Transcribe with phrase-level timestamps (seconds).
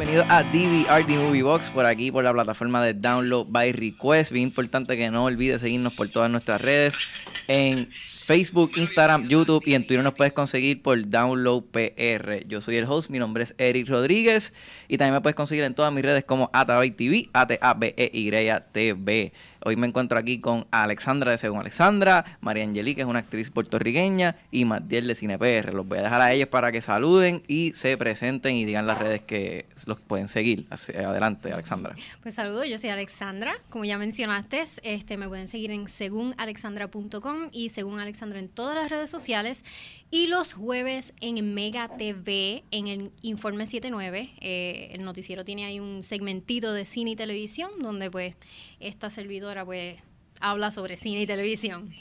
[0.00, 4.32] bienvenidos a DVR The Movie Box por aquí por la plataforma de Download by Request.
[4.32, 6.94] Bien importante que no olvides seguirnos por todas nuestras redes
[7.48, 7.90] en
[8.24, 12.46] Facebook, Instagram, YouTube y en Twitter nos puedes conseguir por Download PR.
[12.48, 14.54] Yo soy el host, mi nombre es Eric Rodríguez
[14.88, 17.74] y también me puedes conseguir en todas mis redes como Atabay TV, A T A
[17.74, 18.30] B E Y
[18.72, 19.32] T V.
[19.62, 23.50] Hoy me encuentro aquí con Alexandra de Según Alexandra, María Angeli, que es una actriz
[23.50, 25.74] puertorriqueña, y Matiel de CinePR.
[25.74, 28.98] Los voy a dejar a ellos para que saluden y se presenten y digan las
[28.98, 30.66] redes que los pueden seguir.
[30.70, 31.94] Adelante, Alexandra.
[32.22, 33.54] Pues saludo, yo soy Alexandra.
[33.68, 38.90] Como ya mencionaste, este, me pueden seguir en segúnalexandra.com y según Alexandra en todas las
[38.90, 39.64] redes sociales.
[40.12, 45.78] Y los jueves en Mega TV, en el Informe 79, eh, el noticiero tiene ahí
[45.78, 48.34] un segmentito de cine y televisión, donde pues
[48.80, 49.98] esta servidora pues
[50.40, 51.94] habla sobre cine y televisión.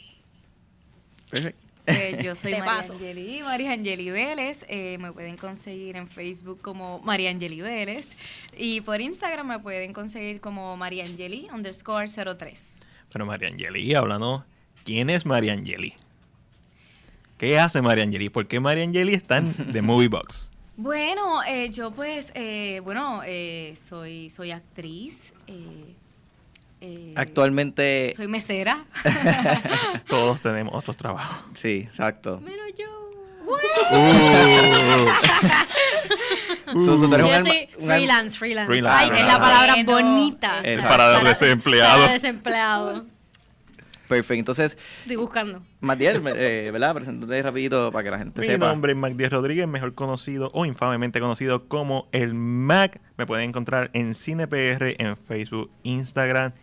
[1.29, 1.69] Perfecto.
[1.85, 4.65] Eh, yo soy María Angeli, María Angeli Vélez.
[4.67, 8.15] Eh, me pueden conseguir en Facebook como María Angeli Vélez.
[8.57, 12.81] Y por Instagram me pueden conseguir como María Angeli underscore 03.
[13.13, 14.45] Bueno, María Angeli, hablando,
[14.83, 15.93] ¿quién es María Angeli?
[17.39, 18.27] ¿Qué hace María Angeli?
[18.27, 20.49] ¿Por qué María Angeli está en The Movie Box?
[20.75, 25.33] Bueno, eh, yo pues, eh, bueno, eh, soy, soy actriz.
[27.15, 28.13] Actualmente...
[28.17, 28.85] Soy mesera.
[30.07, 31.37] Todos tenemos otros trabajos.
[31.53, 32.41] Sí, exacto.
[32.41, 32.87] Menos yo.
[33.45, 33.95] Uh.
[36.85, 37.07] yo soy
[37.79, 40.61] freelance, freelance, Ay, es la palabra bonita.
[40.81, 42.01] Para los desempleados.
[42.01, 43.05] Para desempleado.
[44.09, 44.77] Perfecto, entonces...
[45.01, 45.61] Estoy buscando.
[45.81, 46.95] Matiel, eh, ¿verdad?
[46.95, 48.65] Preséntate rapidito para que la gente sepa.
[48.65, 52.99] Mi nombre es Magdiel Rodríguez, mejor conocido o infamemente conocido como el Mac.
[53.17, 56.53] Me pueden encontrar en CinePR, en Facebook, Instagram,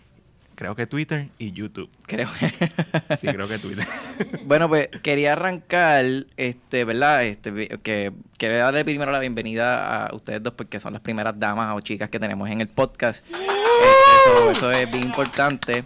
[0.57, 1.89] creo que Twitter y YouTube.
[2.07, 2.49] Creo que...
[3.21, 3.87] sí, creo que Twitter.
[4.45, 6.05] bueno, pues quería arrancar,
[6.37, 7.25] este, ¿verdad?
[7.25, 11.77] Este, que quería darle primero la bienvenida a ustedes dos porque son las primeras damas
[11.77, 13.25] o chicas que tenemos en el podcast.
[13.31, 15.85] Este, eso es bien importante.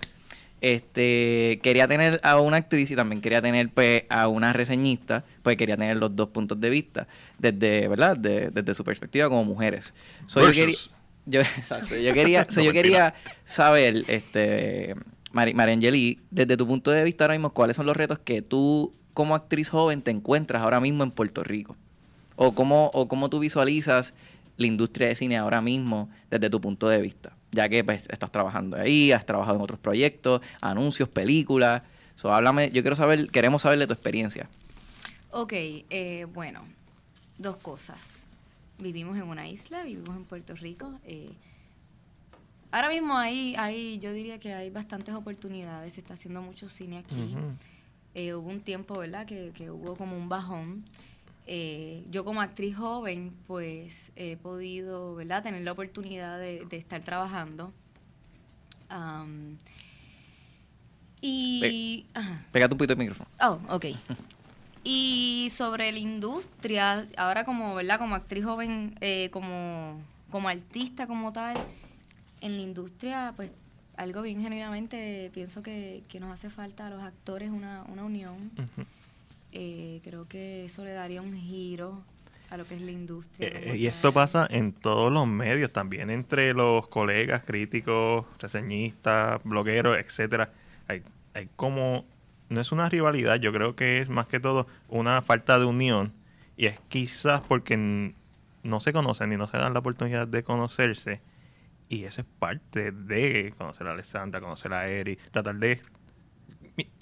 [0.61, 5.56] Este, quería tener a una actriz y también quería tener pues, a una reseñista, pues
[5.56, 8.16] quería tener los dos puntos de vista, desde, ¿verdad?
[8.16, 9.94] desde su perspectiva como mujeres.
[10.34, 10.76] yo quería,
[11.25, 11.41] yo,
[12.03, 13.15] yo quería, yo quería
[13.47, 14.94] saber, este,
[15.32, 18.93] María Angeli, desde tu punto de vista ahora mismo, ¿cuáles son los retos que tú
[19.15, 21.76] como actriz joven te encuentras ahora mismo en Puerto Rico?
[22.37, 24.12] O cómo, o cómo tú visualizas
[24.59, 28.31] la industria de cine ahora mismo desde tu punto de vista ya que pues, estás
[28.31, 31.83] trabajando ahí, has trabajado en otros proyectos, anuncios, películas.
[32.16, 34.49] So, háblame, yo quiero saber, queremos saber de tu experiencia.
[35.31, 36.65] Ok, eh, bueno,
[37.38, 38.27] dos cosas.
[38.78, 40.99] Vivimos en una isla, vivimos en Puerto Rico.
[41.05, 41.31] Eh,
[42.71, 46.99] ahora mismo hay, hay, yo diría que hay bastantes oportunidades, se está haciendo mucho cine
[46.99, 47.37] aquí.
[48.15, 50.84] Eh, hubo un tiempo, ¿verdad?, que, que hubo como un bajón.
[51.53, 57.72] Eh, yo como actriz joven, pues he podido, ¿verdad?, tener la oportunidad de, estar trabajando.
[61.21, 62.06] y...
[62.53, 63.28] Pégate un poquito el micrófono.
[63.41, 63.87] Oh, ok.
[64.84, 70.00] y sobre la industria, ahora como, ¿verdad?, como actriz joven, eh, como,
[70.31, 71.56] como artista como tal,
[72.43, 73.50] en la industria, pues
[73.97, 78.53] algo bien genuinamente pienso que, nos hace falta a los actores una, una unión.
[79.53, 82.03] Eh, creo que eso le daría un giro
[82.50, 83.49] a lo que es la industria.
[83.49, 89.99] Eh, y esto pasa en todos los medios, también entre los colegas, críticos, reseñistas, blogueros,
[89.99, 90.53] etcétera.
[90.88, 91.03] Hay,
[91.34, 92.05] hay como,
[92.49, 96.12] no es una rivalidad, yo creo que es más que todo una falta de unión.
[96.56, 98.15] Y es quizás porque
[98.62, 101.21] no se conocen y no se dan la oportunidad de conocerse.
[101.88, 105.81] Y eso es parte de conocer a Alessandra, conocer a Eri, tratar de...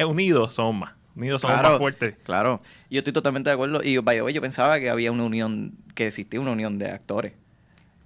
[0.06, 0.97] Unidos somos más.
[1.18, 2.14] Unidos somos más fuertes.
[2.22, 3.82] Claro, yo estoy totalmente de acuerdo.
[3.82, 7.32] Y yo, yo pensaba que había una unión, que existía una unión de actores.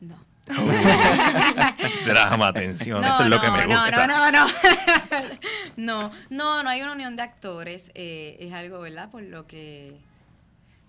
[0.01, 0.17] No.
[2.07, 3.91] Drama, atención, eso es lo que me gusta.
[3.91, 4.53] No, no, no, no.
[5.77, 7.93] no, no, no hay una unión de actores.
[7.95, 9.11] Eh, es algo, ¿verdad?
[9.11, 9.97] Por lo que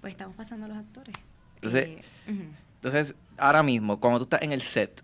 [0.02, 1.16] pues estamos pasando los actores.
[1.56, 2.02] Entonces, eh,
[2.76, 5.04] entonces, ahora mismo, cuando tú estás en el set,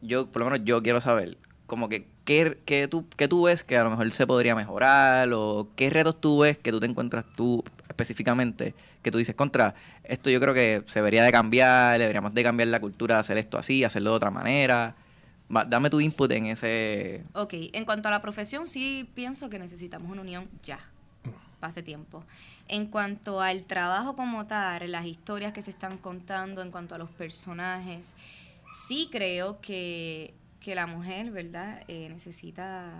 [0.00, 1.36] yo, por lo menos yo quiero saber,
[1.66, 5.32] como que ¿qué, tú, ¿qué tú ves que a lo mejor se podría mejorar?
[5.32, 8.74] ¿O qué retos tú ves que tú te encuentras tú específicamente?
[9.02, 12.68] Que tú dices, contra, esto yo creo que se debería de cambiar, deberíamos de cambiar
[12.68, 14.94] la cultura hacer esto así, hacerlo de otra manera.
[15.48, 17.24] dame tu input en ese...
[17.32, 20.80] Ok, en cuanto a la profesión, sí pienso que necesitamos una unión ya,
[21.60, 22.24] pase tiempo.
[22.68, 26.98] En cuanto al trabajo como tal, las historias que se están contando, en cuanto a
[26.98, 28.12] los personajes,
[28.86, 30.34] sí creo que
[30.68, 31.82] que la mujer, ¿verdad?
[31.88, 32.92] Eh, necesita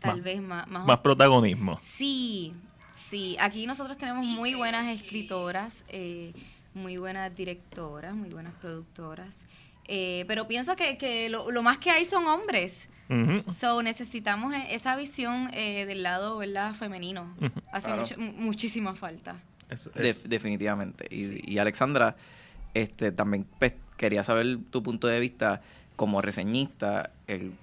[0.00, 1.78] tal vez más, más, protagonismo.
[1.80, 2.52] Sí,
[2.92, 3.38] sí.
[3.40, 6.34] Aquí nosotros tenemos muy buenas escritoras, eh,
[6.74, 9.44] muy buenas directoras, muy buenas productoras.
[9.86, 12.90] Eh, pero pienso que, que lo, lo más que hay son hombres.
[13.08, 13.50] Ujú.
[13.50, 16.74] So, necesitamos e- esa visión eh, del lado ¿verdad?
[16.74, 17.34] femenino.
[17.72, 18.02] Hace Claro.
[18.02, 19.36] mucho- mu- muchísima falta.
[19.70, 20.20] Eso- De- eso.
[20.28, 21.06] definitivamente.
[21.10, 21.40] Y, Sí.
[21.46, 22.14] y Alexandra,
[22.74, 25.62] este, también pues, quería saber tu punto de vista
[25.98, 27.10] como reseñista,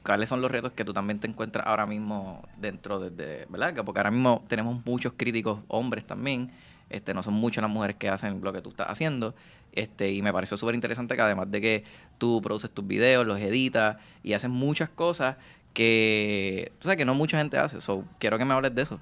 [0.04, 3.74] cuáles son los retos que tú también te encuentras ahora mismo dentro de, de- ¿verdad?
[3.74, 6.52] Que Porque ahora mismo tenemos muchos críticos hombres también,
[6.90, 9.34] este, no son muchas las mujeres que hacen lo que tú estás haciendo,
[9.72, 11.84] este, y me pareció súper interesante que además de que
[12.18, 15.38] tú produces tus videos, los editas y haces muchas cosas
[15.74, 19.00] que, sabes, que no mucha gente hace, so, quiero que me hables de eso.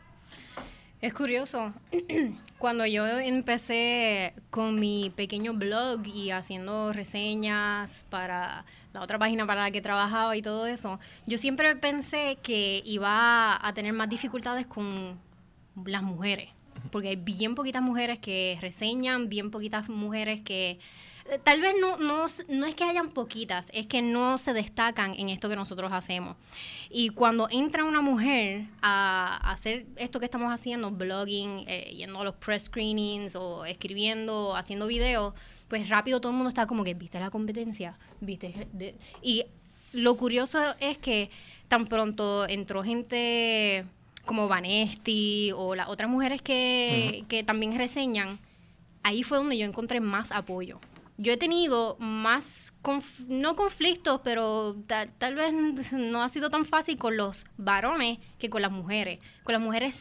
[1.01, 1.73] Es curioso.
[2.59, 8.63] Cuando yo empecé con mi pequeño blog y haciendo reseñas para
[8.93, 13.59] la otra página para la que trabajaba y todo eso, yo siempre pensé que iba
[13.65, 15.19] a tener más dificultades con
[15.85, 16.49] las mujeres.
[16.91, 20.79] Porque hay bien poquitas mujeres que reseñan, bien poquitas mujeres que...
[21.29, 25.15] eh, Tal vez no, no, no es que hayan poquitas, es que no se destacan
[25.17, 26.35] en esto que nosotros hacemos.
[26.89, 32.19] Y cuando entra una mujer a, a hacer esto que estamos haciendo, blogging, eh, yendo
[32.19, 35.33] a los press screenings o escribiendo, haciendo videos,
[35.73, 37.97] pues rápido todo el mundo está como que, ¿viste la competencia?
[38.21, 38.67] ¿Viste?
[38.73, 38.93] De-?"
[39.23, 39.45] Y
[39.93, 41.31] lo curioso es que
[41.67, 43.83] tan pronto entró gente
[44.23, 48.37] como Vanesti o las otras mujeres que, que también reseñan,
[49.01, 50.79] ahí fue donde yo encontré más apoyo.
[51.17, 56.65] Yo he tenido más, conf- no conflictos, pero ta- tal vez no ha sido tan
[56.65, 59.17] fácil con los varones que con las mujeres.
[59.43, 59.95] Con las mujeres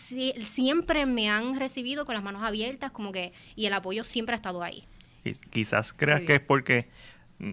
[0.44, 4.36] siempre me han recibido con las manos abiertas, como que, y el apoyo siempre ha
[4.36, 4.84] estado ahí.
[5.24, 6.26] Quiz- Quizás creas Sí.
[6.26, 6.88] que es porque
[7.38, 7.52] mm,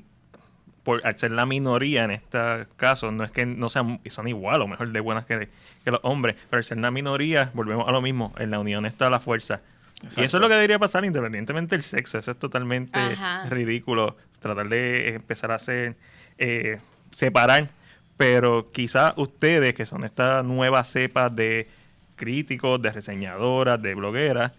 [0.83, 2.39] por al ser la minoría en este
[2.77, 5.50] caso, no es que no sean son igual o mejor de buenas que,
[5.83, 8.86] que los hombres, pero al ser la minoría, volvemos a lo mismo, en la unión
[8.86, 9.62] está la fuerza.
[10.16, 13.45] Y eso es lo que debería pasar independientemente del sexo, eso es totalmente Ajá.
[13.50, 15.98] ridículo, tratar de empezar a hacer,
[16.38, 16.80] eh,
[17.12, 17.68] separar,
[18.16, 21.68] pero quizás ustedes que son esta nueva cepa de
[22.16, 24.54] críticos, de reseñadoras, de blogueras,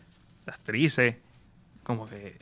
[0.44, 1.16] de actrices,
[1.82, 2.38] como que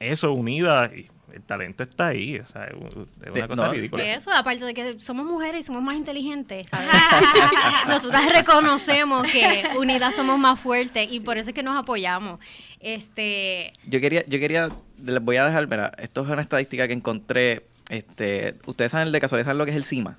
[0.00, 3.66] eso unida y el talento está ahí, o sea, es un- es una Eh, cosa
[3.66, 4.02] no, ridícula.
[4.14, 6.88] Eso, aparte de que somos mujeres y somos más inteligentes, ¿sabes?
[7.86, 12.40] Nosotras reconocemos que unidas somos más fuertes y por eso es que nos apoyamos.
[12.80, 14.70] Este, Yo quería, yo quería,
[15.02, 19.20] les voy a dejar, mira, esto es una estadística que encontré, este, ustedes saben de
[19.20, 20.18] casualidad saben lo que es el CIMA.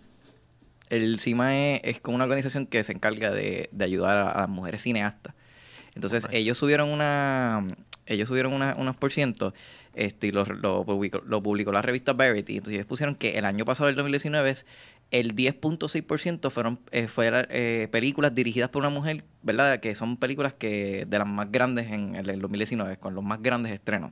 [0.90, 4.42] El CIMA es, es como una organización que se encarga de, de ayudar a, a
[4.42, 5.34] las mujeres cineastas.
[5.96, 6.38] Entonces, Nice.
[6.38, 7.64] ellos subieron una,
[8.10, 9.54] ellos subieron unos por ciento,
[9.94, 10.44] este, lo,
[10.86, 12.58] publicó, la revista Verity.
[12.58, 14.66] Entonces, ellos pusieron que el año pasado, el 2019, es
[15.12, 17.08] el 10.6% fueron eh,
[17.50, 19.80] eh, películas dirigidas por una mujer, ¿verdad?
[19.80, 23.42] Que son películas que de las más grandes en el, el 2019, con los más
[23.42, 24.12] grandes estrenos.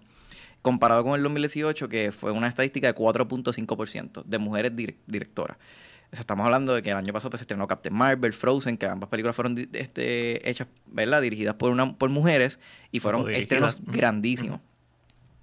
[0.64, 5.58] Comparado con el 2018, que fue una estadística de 4.5% de mujeres direc- directoras.
[6.12, 9.10] Estamos hablando de que el año pasado pues, se estrenó Captain Marvel, Frozen, que ambas
[9.10, 11.22] películas fueron este, hechas, ¿verdad?
[11.22, 12.60] Dirigidas por, una, por mujeres
[12.92, 14.62] y fueron estrenos grandísimos.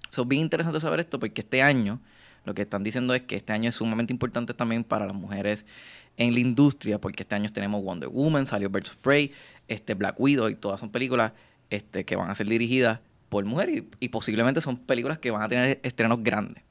[0.09, 1.99] So, es bien interesante saber esto porque este año,
[2.45, 5.65] lo que están diciendo es que este año es sumamente importante también para las mujeres
[6.17, 9.31] en la industria, porque este año tenemos Wonder Woman, salió Birds of Prey,
[9.67, 11.33] este, Black Widow, y todas son películas
[11.69, 15.41] este, que van a ser dirigidas por mujeres y, y posiblemente son películas que van
[15.41, 16.63] a tener estrenos grandes.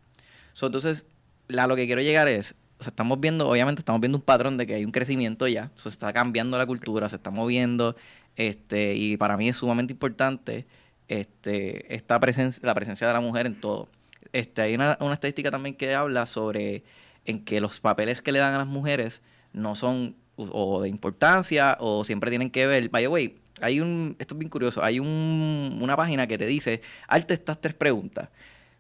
[0.54, 1.04] So, entonces,
[1.48, 4.58] la, lo que quiero llegar es, o sea, estamos viendo, obviamente estamos viendo un patrón
[4.58, 7.96] de que hay un crecimiento ya, se está cambiando la cultura, se está moviendo,
[8.36, 10.66] este, y para mí es sumamente importante
[11.08, 13.88] este, esta presencia, la presencia de la mujer en todo.
[14.32, 16.84] Este, hay una, una estadística también que habla sobre
[17.24, 19.22] en que los papeles que le dan a las mujeres
[19.54, 22.90] no son o de importancia o siempre tienen que ver.
[22.90, 26.46] By the way, hay un, esto es bien curioso, hay un, una página que te
[26.46, 28.28] dice, arte estas tres preguntas.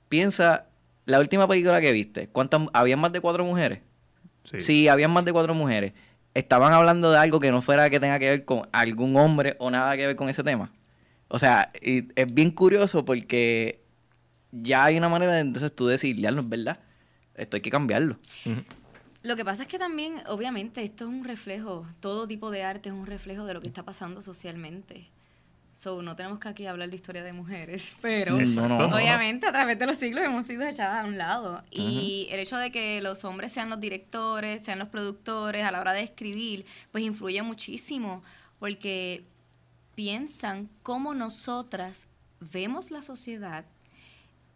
[0.08, 0.66] Piensa,
[1.06, 3.80] la última película que viste, ¿cuántas, ¿habían más de cuatro mujeres?
[4.44, 4.60] Sí.
[4.60, 5.92] Sí, habían más de cuatro mujeres.
[6.34, 9.70] ¿Estaban hablando de algo que no fuera que tenga que ver con algún hombre o
[9.70, 10.72] nada que ver con ese tema?
[11.28, 13.80] O sea, y es bien curioso porque
[14.52, 16.78] ya hay una manera de entonces tú decir, ya no es verdad.
[17.34, 18.18] Esto hay que cambiarlo.
[19.22, 22.90] Lo que pasa es que también, obviamente, esto es un reflejo, todo tipo de arte
[22.90, 25.08] es un reflejo de lo que está pasando socialmente.
[25.76, 28.96] So, no tenemos que aquí hablar de historia de mujeres, pero No, no, no.
[28.96, 31.62] obviamente a través de los siglos hemos sido echadas a un lado.
[31.70, 35.80] Y el hecho de que los hombres sean los directores, sean los productores a la
[35.80, 38.22] hora de escribir, pues influye muchísimo,
[38.60, 39.24] porque
[39.94, 42.06] piensan cómo nosotras
[42.40, 43.64] vemos la sociedad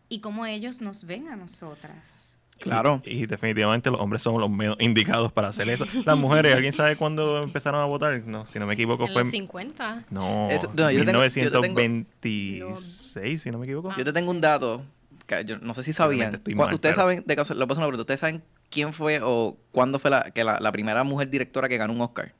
[0.08, 2.37] y cómo ellos nos ven a nosotras.
[2.58, 3.00] Claro.
[3.04, 5.86] Y, y definitivamente los hombres son los menos indicados para hacer eso.
[6.04, 8.20] Las mujeres, ¿alguien sabe cuándo empezaron a votar?
[8.26, 10.04] No, si no me equivoco en fue los en 50.
[10.10, 11.74] no, Eso- no, yo tengo- yo tengo-
[12.22, 13.94] 1926, si no me equivoco.
[13.96, 14.82] Yo te tengo un dato
[15.26, 16.40] que yo no sé si sabían.
[16.54, 19.56] Mal, ustedes pero- saben, de caso, le paso una pregunta, ¿ustedes saben quién fue o
[19.72, 22.32] cuándo fue la, que la, la primera mujer directora que ganó un Oscar?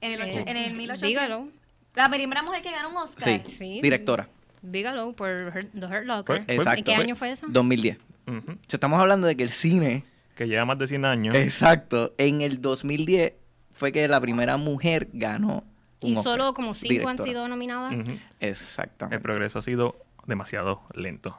[0.00, 1.08] En el, ocho- Eh, en el 1800.
[1.22, 1.50] Bigelow.
[1.94, 3.42] La primera mujer que ganó un Oscar.
[3.46, 3.80] Sí, Sí.
[3.82, 4.28] directora.
[4.62, 6.44] Bigelow por The Hurt Locker.
[6.46, 6.78] Exacto.
[6.78, 7.46] ¿En qué año fue eso?
[7.48, 7.98] 2010.
[8.28, 10.04] O sea, estamos hablando de que el cine,
[10.36, 11.36] Que lleva más de 100 años.
[11.36, 13.32] exacto, en el 2010
[13.74, 15.64] fue que la primera mujer ganó
[16.02, 16.32] un Y Oscar.
[16.38, 17.92] solo como cinco han sido nominadas.
[17.94, 19.20] El Exactamente.
[19.22, 21.36] progreso ha sido demasiado lento.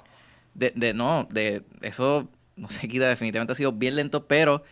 [0.54, 4.64] De, de- no, de eso no se quita, definitivamente ha sido bien lento, pero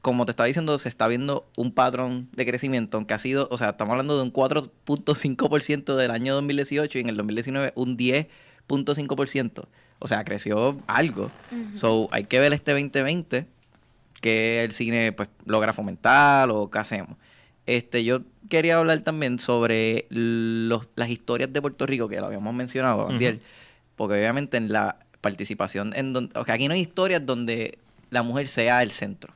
[0.00, 3.58] como te estaba diciendo, se está viendo un patrón de crecimiento, aunque ha sido, o
[3.58, 9.64] sea, estamos hablando de un 4.5% del año 2018 y en el 2019 un 10.5%.
[9.98, 11.30] O sea, creció algo.
[11.74, 13.46] So, hay que ver este 2020
[14.20, 17.16] que el cine pues logra fomentar o qué hacemos.
[17.66, 22.54] Este, yo quería hablar también sobre los, las historias de Puerto Rico, que lo habíamos
[22.54, 23.08] mencionado,
[23.96, 27.78] porque obviamente en la participación, en donde, o sea, aquí no hay historias donde
[28.10, 29.34] la mujer sea el centro.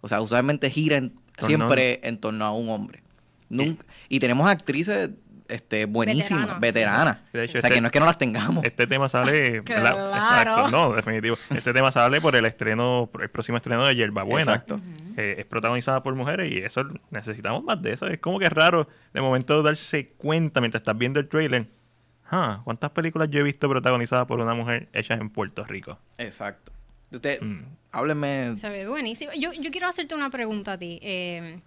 [0.00, 1.12] O sea, usualmente gira en-
[1.46, 3.02] siempre en torno a un hombre.
[3.50, 5.10] Nunca, y tenemos actrices
[5.48, 6.60] este, buenísimas, Veteranas.
[6.60, 7.32] veteranas.
[7.32, 8.64] De hecho, o sea, este- que no es que no las tengamos.
[8.64, 9.62] Este tema sale.
[9.64, 10.08] Claro.
[10.14, 11.36] Exacto, no, definitivo.
[11.50, 14.52] Este tema sale por el estreno, por el próximo estreno de Yerba Buena.
[14.52, 14.80] Exacto.
[15.14, 18.06] que es protagonizada por mujeres y eso necesitamos más de eso.
[18.08, 21.66] Es como que es raro de momento darse cuenta mientras estás viendo el trailer.
[22.30, 25.98] Ah, ¿cuántas películas yo he visto protagonizadas por una mujer hechas en Puerto Rico?
[26.18, 26.72] Exacto.
[27.12, 27.60] Usted, Mm.
[27.92, 28.56] hábleme.
[28.56, 29.30] Se ve buenísimo.
[29.38, 30.98] Yo, yo quiero hacerte una pregunta a ti.
[31.02, 31.60] eh,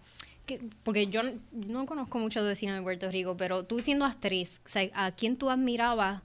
[0.48, 4.60] que- porque yo no conozco mucho de cine de Puerto Rico, pero tú siendo actriz,
[4.66, 6.24] o sea, ¿a quién tú admirabas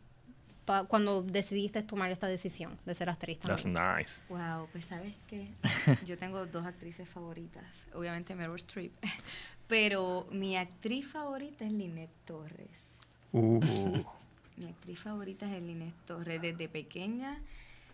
[0.65, 3.85] pa- cuando decidiste tomar esta decisión de ser actriz That's también?
[3.99, 4.23] nice.
[4.31, 5.49] Wow, pues sabes que
[6.07, 7.65] yo tengo dos actrices favoritas.
[7.95, 8.93] Obviamente Meryl Streep.
[9.69, 12.99] Pero mi actriz favorita es Lynette Torres.
[13.33, 13.61] Uh,
[14.57, 16.41] Mi actriz favorita es Lynette Torres.
[16.43, 17.41] Desde pequeña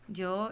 [0.09, 0.51] yo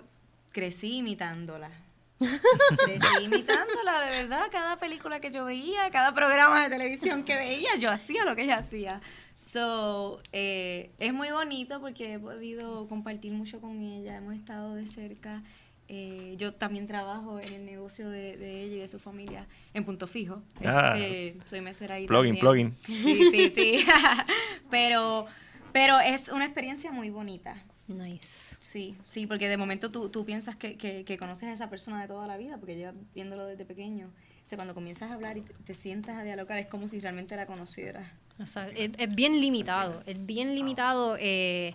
[0.52, 1.70] crecí imitándola.
[2.18, 4.46] Crecí imitándola, de verdad.
[4.50, 8.42] Cada película que yo veía, cada programa de televisión que veía, yo hacía lo que
[8.42, 9.00] ella hacía.
[9.34, 14.16] So, eh, es muy bonito porque he podido compartir mucho con ella.
[14.16, 15.42] Hemos estado de cerca.
[15.88, 19.84] Eh, yo también trabajo en el negocio de, de ella y de su familia en
[19.84, 20.42] Punto Fijo.
[20.64, 20.94] Ah.
[20.96, 22.74] Este, soy mesera ahí Plugin, plugin.
[22.74, 23.86] Sí, sí, sí.
[24.70, 25.26] pero,
[25.72, 27.62] pero es una experiencia muy bonita.
[27.88, 28.56] Nice.
[28.60, 32.00] Sí, sí, porque de momento tú, tú piensas que, que, que conoces a esa persona
[32.02, 34.08] de toda la vida, porque llevas viéndolo desde pequeño.
[34.44, 37.00] O sea, cuando comienzas a hablar y te, te sientas a dialogar, es como si
[37.00, 38.06] realmente la conocieras.
[38.40, 41.74] O sea, es, es bien limitado, es bien limitado eh,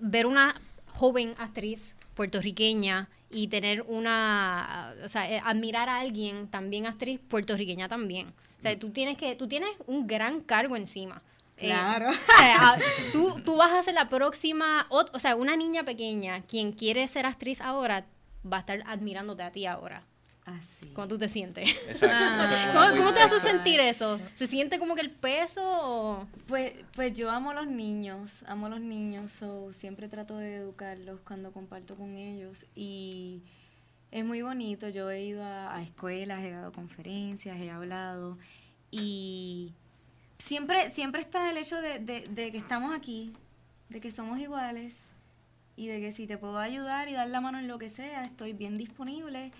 [0.00, 6.86] ver una joven actriz puertorriqueña y tener una, o sea, eh, admirar a alguien también
[6.86, 8.28] actriz puertorriqueña también.
[8.58, 11.22] O sea, tú tienes que, tú tienes un gran cargo encima.
[11.60, 12.10] Eh, Claro.
[12.10, 12.78] o sea, a-
[13.12, 17.06] tú, tú vas a ser la próxima, o, o sea, una niña pequeña, quien quiere
[17.08, 18.06] ser actriz ahora,
[18.50, 20.02] va a estar admirándote a ti ahora.
[20.46, 20.86] Así.
[20.94, 21.70] ¿Cómo tú te sientes?
[21.86, 22.08] Exacto.
[22.18, 22.44] Ah.
[22.44, 24.18] Eso es ¿Cómo, cómo te hace sentir eso?
[24.34, 26.26] ¿Se siente como que el peso o...?
[26.48, 30.56] Pues, pues yo amo a los niños, amo a los niños, so siempre trato de
[30.56, 33.42] educarlos cuando comparto con ellos y
[34.10, 34.88] es muy bonito.
[34.88, 38.36] Yo he ido a, a escuelas, he dado conferencias, he hablado
[38.90, 39.74] y
[40.40, 42.04] siempre, siempre está el hecho de,
[42.34, 43.32] que estamos aquí,
[43.88, 45.12] de que somos iguales
[45.76, 48.24] y de que si te puedo ayudar y dar la mano en lo que sea,
[48.24, 49.52] estoy bien disponible,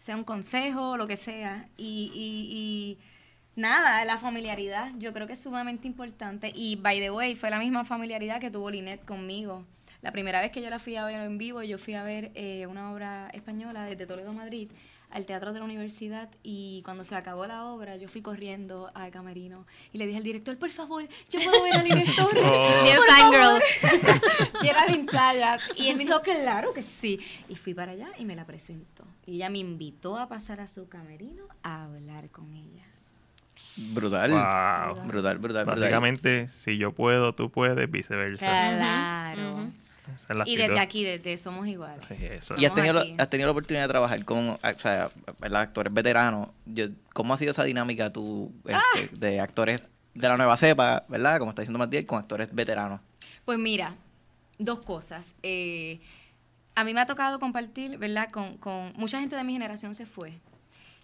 [0.00, 1.68] sea un consejo, lo que sea.
[1.76, 2.98] Y
[3.56, 6.52] nada, la familiaridad yo creo que es sumamente importante.
[6.54, 9.64] Y by the way, fue la misma familiaridad que tuvo Linet conmigo.
[10.00, 12.30] La primera vez que yo la fui a ver en vivo, yo fui a ver
[12.34, 14.70] eh, una obra española desde Toledo, Madrid,
[15.10, 19.10] al Teatro de la Universidad y cuando se acabó la obra yo fui corriendo al
[19.10, 22.44] camerino y le dije al director, por favor, yo puedo ver a Linet Torres.
[22.44, 22.82] Oh.
[22.82, 23.42] Bien por fangirl.
[23.42, 23.62] favor".
[24.62, 25.62] y era Sayas.
[25.76, 27.20] Y él me dijo, claro que sí.
[27.48, 29.04] Y fui para allá y me la presentó.
[29.26, 32.84] Y ella me invitó a pasar a su camerino a hablar con ella.
[33.76, 34.30] Brutal.
[34.30, 35.06] Wow.
[35.06, 35.66] Brutal, brutal, brutal.
[35.66, 38.46] Básicamente, si yo puedo, tú puedes, viceversa.
[38.46, 39.70] Claro.
[40.46, 42.04] Y desde aquí, desde Somos Iguales.
[42.08, 42.54] Sí, eso.
[42.58, 43.14] Y has tenido, aquí.
[43.18, 45.10] has tenido la oportunidad de trabajar con o sea,
[45.40, 46.48] actores veteranos.
[46.66, 49.82] Yo, ¿Cómo ha sido esa dinámica tú, este, de actores
[50.14, 51.38] de la nueva cepa, ¿verdad?
[51.38, 53.00] Como está diciendo Matías, con actores veteranos.
[53.44, 53.94] Pues mira,
[54.58, 55.36] dos cosas.
[55.42, 56.00] Eh,
[56.74, 58.30] a mí me ha tocado compartir, ¿verdad?
[58.30, 60.38] Con, con mucha gente de mi generación se fue.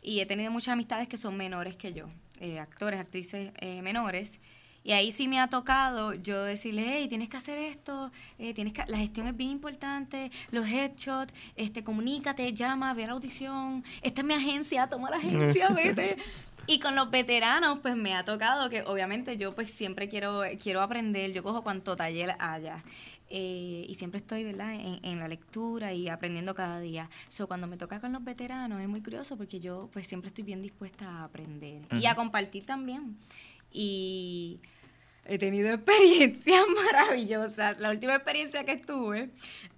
[0.03, 2.07] Y he tenido muchas amistades que son menores que yo,
[2.41, 4.39] eh, actores, actrices eh, menores.
[4.85, 8.75] Y ahí sí me ha tocado yo decirles, hey, tienes que hacer esto, eh, tienes
[8.75, 13.83] que, la gestión es bien importante, los headshots, este, comunícate, llama, ve a la audición,
[14.03, 16.19] esta es mi agencia, toma la agencia, vete.
[16.67, 20.81] Y con los veteranos, pues me ha tocado que obviamente yo pues siempre quiero, quiero
[20.81, 22.83] aprender, yo cojo cuanto taller haya.
[23.31, 27.09] Eh, y siempre estoy, ¿verdad?, en, en, la lectura y aprendiendo cada día.
[27.29, 30.45] So, cuando me toca con los veteranos es muy curioso porque yo pues siempre estoy
[30.45, 33.17] bien dispuesta a aprender y a compartir también.
[33.75, 34.61] Y
[35.27, 37.79] he tenido experiencias maravillosas.
[37.81, 39.31] La última experiencia que estuve,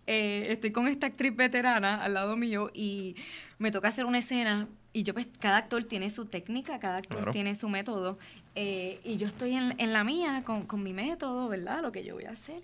[0.07, 3.17] eh, estoy con esta actriz veterana al lado mío y
[3.59, 7.31] me toca hacer una escena y yo pues cada actor tiene su técnica, cada actor
[7.31, 8.19] tiene su método
[8.55, 11.83] eh, y yo estoy en, en la mía con, con, mi método, ¿verdad?
[11.83, 12.63] Lo que yo voy a hacer.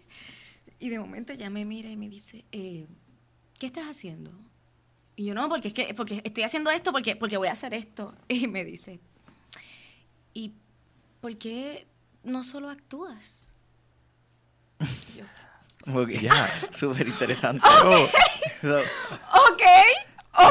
[0.78, 2.86] Y de momento ella me mira y me dice, eh,
[3.58, 4.30] ¿qué estás haciendo?
[5.14, 7.74] Y yo no, porque es que porque estoy haciendo esto porque, porque voy a hacer
[7.74, 8.14] esto.
[8.28, 8.98] Y me dice,
[10.32, 10.54] ¿y
[11.22, 11.86] por qué
[12.24, 13.52] no solo actúas?
[15.16, 15.24] Yo,
[15.94, 16.10] Ok,
[16.72, 17.66] súper interesante.
[17.66, 18.10] Ok,
[18.60, 19.62] So, ok,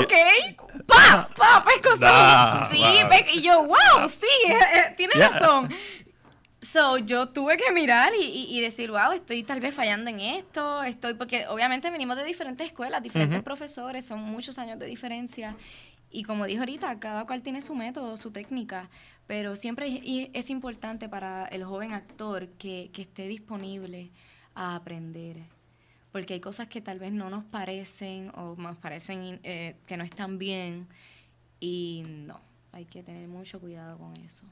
[0.01, 0.13] ok,
[0.85, 3.09] pa, pa, pesco Da, sí, wow.
[3.09, 5.29] pe- y yo, wow, sí, eh, eh, tienes Yeah.
[5.29, 5.69] razón.
[6.61, 10.19] So, yo tuve que mirar y, y- y decir, wow, estoy tal vez fallando en
[10.19, 15.55] esto, estoy, porque obviamente venimos de diferentes escuelas, diferentes profesores, son muchos años de diferencia.
[16.11, 18.89] Y como dije ahorita, cada cual tiene su método, su técnica,
[19.27, 20.01] pero siempre
[20.33, 24.09] es, importante para el joven actor que, esté disponible
[24.53, 25.37] a aprender.
[26.11, 30.03] Porque hay cosas que tal vez no nos parecen o nos parecen eh, que no
[30.03, 30.87] están bien
[31.61, 32.41] y no,
[32.73, 34.43] hay que tener mucho cuidado con eso.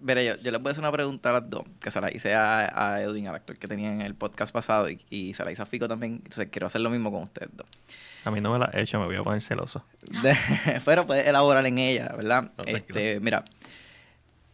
[0.00, 2.10] Mira, yo, yo les voy a hacer una pregunta a las dos, que se la
[2.10, 5.44] hice a, a Edwin, al actor que tenía en el podcast pasado, y, y se
[5.44, 6.14] la hice a Fico también.
[6.14, 7.66] Entonces quiero hacer lo mismo con ustedes dos.
[8.28, 9.82] A mí no me la he hecho, me voy a poner celoso.
[10.84, 12.52] Pero puedes elaborar en ella, ¿verdad?
[12.58, 13.42] No, este, mira,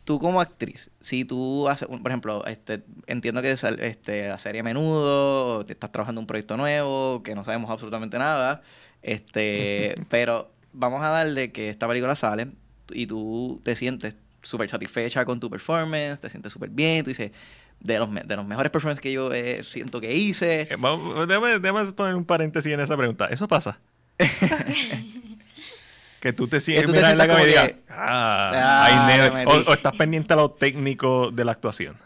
[0.04, 4.64] tú como actriz, si tú haces, por ejemplo, este, entiendo que este, la serie a
[4.64, 8.62] menudo, te estás trabajando en un proyecto nuevo, que no sabemos absolutamente nada,
[9.02, 12.52] este, pero vamos a darle que esta película sale
[12.90, 17.32] y tú te sientes súper satisfecha con tu performance, te sientes súper bien, tú dices,
[17.84, 21.58] de los, de los mejores performances que yo eh, siento que hice, Eh, vamos- déjame,
[21.60, 23.26] déjame poner un paréntesis en esa pregunta.
[23.26, 23.78] ¿Eso pasa?
[26.20, 29.72] que tú te sientes en la cama y digas, ah, "Ah, ay, nene", me o,
[29.74, 31.96] estás pendiente a lo técnico de la actuación.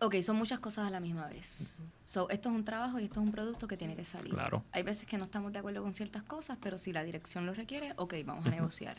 [0.00, 1.78] Ok, son muchas cosas a la misma vez.
[2.04, 4.32] So, esto es un trabajo y esto es un producto que tiene que salir.
[4.34, 4.64] Claro.
[4.72, 7.54] Hay veces que no estamos de acuerdo con ciertas cosas, pero si la dirección lo
[7.54, 8.96] requiere, ok, vamos a negociar.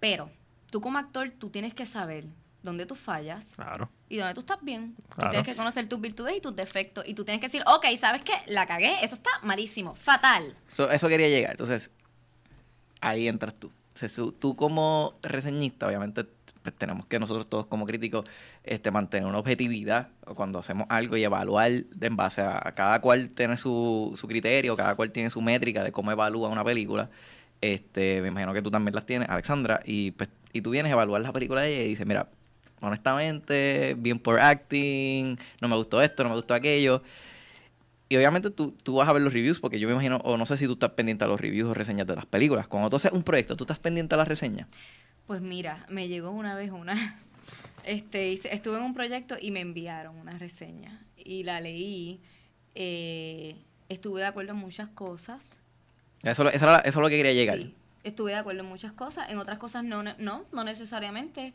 [0.00, 0.30] Pero
[0.70, 2.26] tú como actor, tú tienes que saber
[2.62, 3.88] dónde tú fallas Claro.
[4.08, 4.94] y dónde tú estás bien.
[5.14, 7.04] Tú tienes que conocer tus virtudes y tus defectos.
[7.06, 8.32] Y tú tienes que decir, ok, ¿sabes qué?
[8.46, 10.56] La cagué, eso está malísimo, fatal.
[10.68, 11.52] So, eso quería llegar.
[11.52, 11.90] Entonces,
[13.00, 13.70] ahí entras tú.
[13.94, 16.24] Entonces, tú, tú como reseñista, obviamente,
[16.62, 18.26] pues, tenemos que nosotros todos como críticos
[18.64, 23.00] este, mantener una objetividad cuando hacemos algo y evaluar de- en base a, a cada
[23.00, 27.08] cual tiene su, su criterio, cada cual tiene su métrica de cómo evalúa una película.
[27.60, 30.94] Este, me imagino que tú también las tienes, Alexandra, y, pues, y tú vienes a
[30.94, 32.28] evaluar la película de ella y dices, mira,
[32.80, 37.02] honestamente, bien por acting, no me gustó esto, no me gustó aquello.
[38.08, 40.46] Y obviamente tú, tú vas a ver los reviews, porque yo me imagino, o no
[40.46, 42.68] sé si tú estás pendiente a los reviews o reseñas de las películas.
[42.68, 44.68] Cuando tú haces un proyecto, ¿tú estás pendiente a las reseñas?
[45.26, 46.94] Pues mira, me llegó una vez una,
[47.84, 52.20] este, hice- estuve en un proyecto y me enviaron una reseña y la leí,
[52.76, 53.56] eh,
[53.88, 55.60] estuve de acuerdo en muchas cosas.
[56.22, 57.58] Eso, eso, eso es lo que quería llegar.
[57.58, 61.54] Sí, estuve de acuerdo en muchas cosas, en otras cosas no, no, no necesariamente.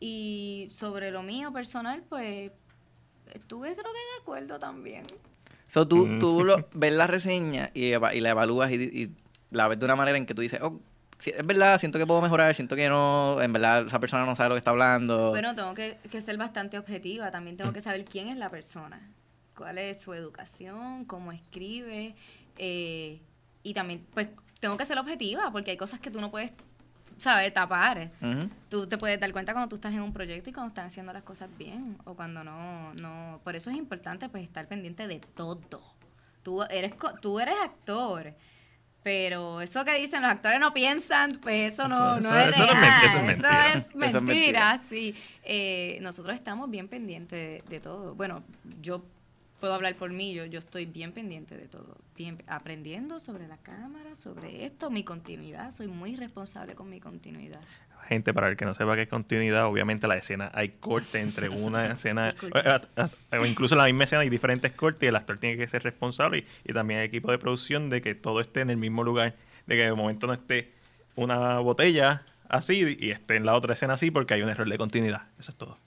[0.00, 2.50] Y sobre lo mío personal, pues
[3.32, 5.04] estuve creo que de acuerdo también.
[5.68, 6.18] So, tú, Mm.
[6.18, 9.10] tú lo- ves la reseña y, eva- y la evalúas y, y
[9.50, 10.80] la ves de una manera en que tú dices, oh,
[11.18, 14.34] sí, es verdad, siento que puedo mejorar, siento que no, en verdad esa persona no
[14.34, 15.30] sabe lo que está hablando.
[15.30, 19.00] Bueno, tengo que, que ser bastante objetiva, también tengo que saber quién es la persona,
[19.56, 22.14] cuál es su educación, cómo escribe,
[22.58, 23.20] eh,
[23.62, 24.28] y también, pues,
[24.60, 26.52] tengo que ser objetiva, porque hay cosas que tú no puedes,
[27.20, 28.10] ¿sabes?, tapar.
[28.20, 28.48] Ujú.
[28.68, 31.12] Tú te puedes dar cuenta cuando tú estás en un proyecto y cuando están haciendo
[31.12, 35.20] las cosas bien, o cuando no, no, por eso es importante, pues, estar pendiente de
[35.34, 35.60] todo.
[36.42, 38.34] Tú eres, co- tú eres actor,
[39.02, 42.54] pero eso que dicen los actores no piensan, pues eso no, Eso- no eso- es
[42.56, 43.04] eso es real.
[43.04, 43.66] eso es mentira.
[43.68, 44.20] es Eso es mentira.
[44.20, 45.14] mentira, sí.
[45.42, 48.14] Eh, nosotros estamos bien pendientes de, de todo.
[48.14, 48.42] Bueno,
[48.82, 49.02] yo
[49.60, 51.96] puedo hablar por mí, yo, yo estoy bien pendiente de todo.
[52.16, 55.72] Bien, aprendiendo sobre la cámara, sobre esto, mi continuidad.
[55.72, 57.60] Soy muy responsable con mi continuidad.
[58.08, 61.48] Gente, para el que no sepa qué es continuidad, obviamente la escena hay corte entre
[61.64, 63.02] una escena, o,
[63.36, 65.68] o- o incluso en la misma escena hay diferentes cortes y el actor tiene que
[65.68, 68.78] ser responsable y, y también el equipo de producción de que todo esté en el
[68.78, 70.72] mismo lugar, de que de momento no esté
[71.14, 74.76] una botella así y esté en la otra escena así porque hay un error de
[74.78, 75.28] continuidad.
[75.38, 75.78] Eso es todo.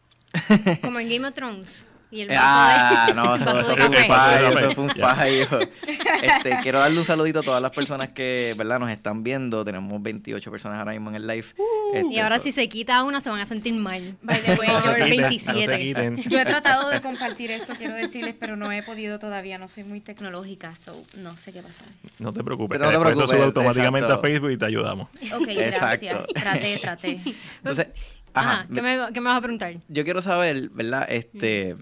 [0.81, 1.85] Como en Game of Thrones.
[2.13, 4.71] Y el vaso Ah, de, no, el eso, vaso eso de fue un fallo, eso
[4.75, 5.47] fue un fallo.
[6.23, 8.79] Este, quiero darle un saludito a todas las personas que, ¿verdad?
[8.79, 9.65] Nos están viendo.
[9.65, 11.45] Tenemos 28 personas ahora mismo en el live.
[11.93, 14.15] Este, Y ahora si se quita una se van a sentir mal.
[14.21, 15.79] By the way, No se yo- quiten, no se 27.
[15.79, 16.17] quiten.
[16.29, 19.57] Yo he tratado de compartir esto, quiero decirles, pero no he podido todavía.
[19.57, 21.83] No soy muy tecnológica, so no sé qué pasó.
[22.19, 22.79] No te preocupes.
[22.79, 24.25] No te después eso sube automáticamente exacto.
[24.25, 25.09] a Facebook y te ayudamos.
[25.33, 25.77] Ok, Exacto.
[25.79, 26.27] gracias.
[26.27, 27.19] Traté, traté.
[27.57, 27.87] Entonces,
[28.35, 29.73] Ajá, ajá, ¿qué, me, qué me vas a preguntar?
[29.87, 31.05] yo quiero saber, ¿verdad?
[31.09, 31.75] Este,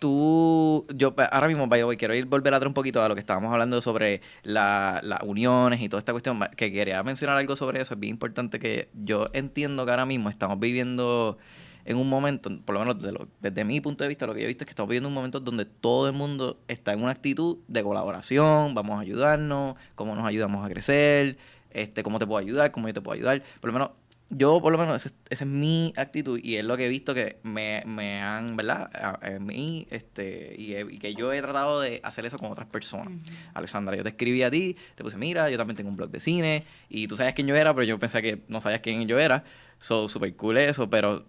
[0.00, 3.20] tú, yo ahora mismo, by the quiero ir volver atrás un poquito a lo que
[3.20, 7.80] estábamos hablando sobre la- las uniones y toda esta cuestión, que quería mencionar algo sobre
[7.80, 11.38] eso, es bien importante que yo entiendo que ahora mismo estamos viviendo
[11.84, 14.40] en un momento, por lo menos de lo- desde mi punto de vista, lo que
[14.40, 17.02] yo he visto es que estamos viviendo un momento donde todo el mundo está en
[17.02, 21.38] una actitud de colaboración, vamos a ayudarnos, cómo nos ayudamos a crecer,
[21.70, 23.90] este, cómo te puedo ayudar, cómo yo te puedo ayudar, por lo menos
[24.32, 27.38] yo por lo menos esa es mi actitud y es lo que he visto que
[27.42, 28.88] me, me han, ¿verdad?
[28.94, 32.50] A, a mí, este, y, he- y que yo he tratado de hacer eso con
[32.52, 33.12] otras personas.
[33.54, 36.20] Alexandra, yo te escribí a ti, te puse, mira, yo también tengo un blog de
[36.20, 39.18] cine y tú sabías quién yo era, pero yo pensé que no sabías quién yo
[39.18, 39.42] era.
[39.78, 41.24] So, super cool eso, pero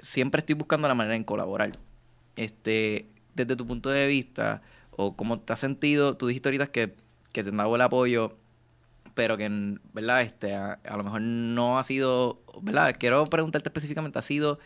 [0.00, 1.72] siempre estoy buscando la manera en colaborar.
[2.36, 6.94] Este, desde tu punto de vista, o cómo te has sentido, tú dijiste ahorita que,
[7.32, 8.36] que te han dado el apoyo
[9.16, 9.48] pero que,
[9.94, 10.20] ¿verdad?
[10.20, 12.94] Este, a, lo mejor no ha sido, ¿verdad?
[12.98, 14.58] Quiero preguntarte específicamente, ¿ha sido,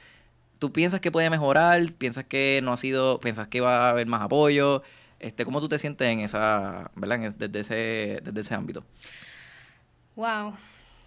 [0.59, 1.81] tú piensas que puede mejorar?
[1.93, 4.83] ¿Piensas que no ha sido, piensas que va a haber más apoyo?
[5.21, 7.19] Este, ¿Cómo tú te sientes en esa, ¿verdad?
[7.19, 8.85] En es- desde, ese, desde ese ámbito.
[10.17, 10.53] Wow.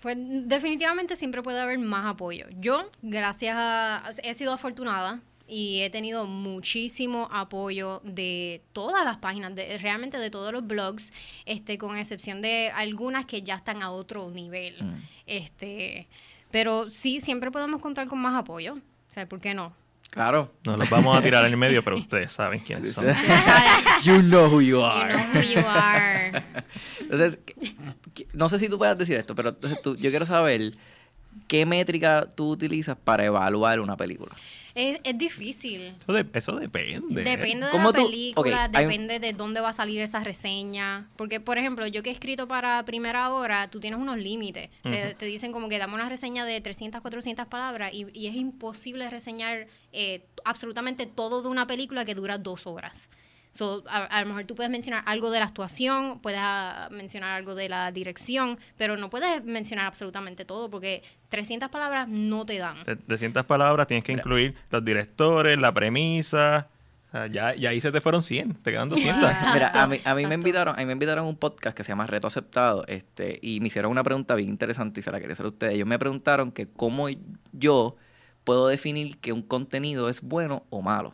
[0.02, 2.46] Pues definitivamente siempre puede haber más apoyo.
[2.60, 4.04] Yo, gracias a...
[4.24, 10.30] He sido afortunada y he tenido muchísimo apoyo de todas las páginas, de, realmente de
[10.30, 11.12] todos los blogs,
[11.46, 14.76] este, con excepción de algunas que ya están a otro nivel.
[14.82, 14.96] Mm.
[15.28, 16.08] Este,
[16.52, 18.76] pero sí, siempre podemos contar con más apoyo.
[18.76, 19.74] O sea, ¿por qué no?
[20.10, 20.48] Claro.
[20.66, 23.06] Nos los vamos a tirar en el medio, pero ustedes saben quiénes son.
[24.04, 25.14] you know who you You are.
[25.14, 26.44] know who you are.
[27.00, 27.40] Entonces,
[28.32, 30.74] no sé si tú puedas decir esto, pero entonces tú, yo quiero saber
[31.48, 34.32] qué métrica tú utilizas para evaluar una película.
[34.76, 35.94] Es, es difícil.
[36.00, 37.24] Eso, de- eso depende.
[37.24, 41.10] Depende de ¿Cómo la tú- película, depende de dónde va a salir esa reseña.
[41.16, 44.70] Porque, por ejemplo, yo que he escrito para primera hora, tú tienes unos límites.
[44.82, 48.36] te, te dicen como que dame una reseña de 300, 400 palabras y, y es
[48.36, 53.10] imposible reseñar eh, absolutamente todo de una película que dura dos horas.
[53.54, 57.38] So, a, a lo mejor tú puedes mencionar algo de la actuación, puedes ah, mencionar
[57.38, 62.58] algo de la dirección, pero no puedes mencionar absolutamente todo porque 300 palabras no te
[62.58, 62.84] dan.
[62.84, 66.68] De, de cientas palabras tienes que incluir los directores, la premisa.
[67.10, 69.24] O sea, ya, y ahí se te fueron 100, te quedan 200.
[69.32, 71.78] Exacto, Mira, a mí, a mí me invitaron, a mí me invitaron a un podcast
[71.78, 75.12] que se llama Reto Aceptado, este, y me hicieron una pregunta bien interesante y se
[75.12, 75.76] la quería hacer a ustedes.
[75.76, 77.06] Ellos me preguntaron que cómo
[77.52, 77.98] yo
[78.44, 81.14] puedo definir que un contenido es bueno o malo.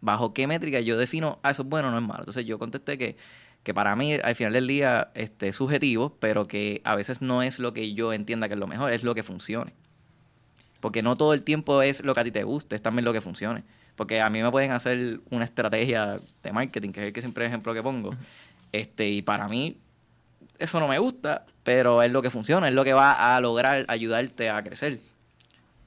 [0.00, 2.20] Bajo qué métrica yo defino, ah, eso es bueno o no es malo.
[2.20, 3.16] Entonces yo contesté que,
[3.62, 7.42] que para mí al final del día este, es subjetivo, pero que a veces no
[7.42, 9.72] es lo que yo entienda que es lo mejor, es lo que funcione.
[10.80, 13.12] Porque no todo el tiempo es lo que a ti te guste, es también lo
[13.12, 13.64] que funcione.
[13.96, 17.44] Porque a mí me pueden hacer una estrategia de marketing, que es el que siempre
[17.46, 18.10] ejemplo que pongo.
[18.70, 19.76] Este, y para mí,
[20.58, 23.84] eso no me gusta, pero es lo que funciona, es lo que va a lograr
[23.88, 25.00] ayudarte a crecer.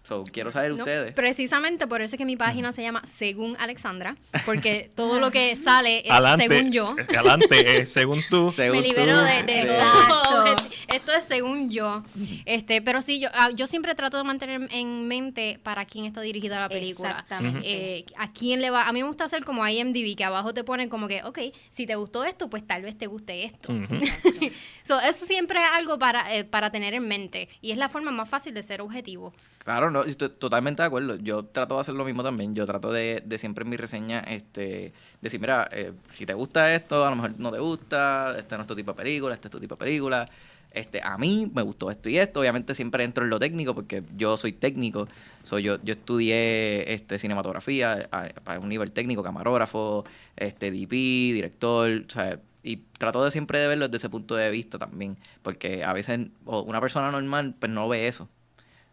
[0.03, 1.13] So, quiero saber No, ustedes.
[1.13, 5.55] Precisamente por eso es que mi página se llama Según Alexandra, porque todo lo que
[5.55, 6.95] sale es Adelante, según yo.
[6.97, 8.51] eh, adelante, eh, según tú.
[8.55, 9.61] Según Me libero tú, de, de.
[9.61, 10.55] Exacto.
[10.87, 12.03] Esto es según yo.
[12.45, 16.21] Este, pero sí, yo, ah, yo siempre trato de mantener en mente para quién está
[16.21, 17.11] dirigida la película.
[17.11, 17.61] Exactamente.
[17.63, 18.87] Eh, a quién le va.
[18.87, 21.85] A mí me gusta hacer como IMDb, que abajo te ponen como que, ok, si
[21.85, 23.71] te gustó esto, pues tal vez te guste esto.
[24.83, 27.49] So, eso siempre es algo para, eh, para tener en mente.
[27.61, 29.31] Y es la forma más fácil de ser objetivo.
[29.63, 31.15] Claro, no, estoy totalmente de acuerdo.
[31.17, 32.55] Yo trato de hacer lo mismo también.
[32.55, 36.73] Yo trato de, de siempre en mi reseña este, decir, mira, eh, si te gusta
[36.73, 39.49] esto, a lo mejor no te gusta, este no es tu tipo de película, este
[39.49, 40.27] es tu tipo de película.
[40.71, 42.39] Este, a mí me gustó esto y esto.
[42.39, 45.07] Obviamente siempre entro en lo técnico porque yo soy técnico.
[45.43, 50.05] Soy yo, yo estudié este, cinematografía a, a un nivel técnico, camarógrafo,
[50.37, 50.91] este, DP,
[51.33, 55.17] director, sea, y trato de siempre de verlo desde ese punto de vista también.
[55.43, 58.27] Porque a veces una persona normal pues no ve eso.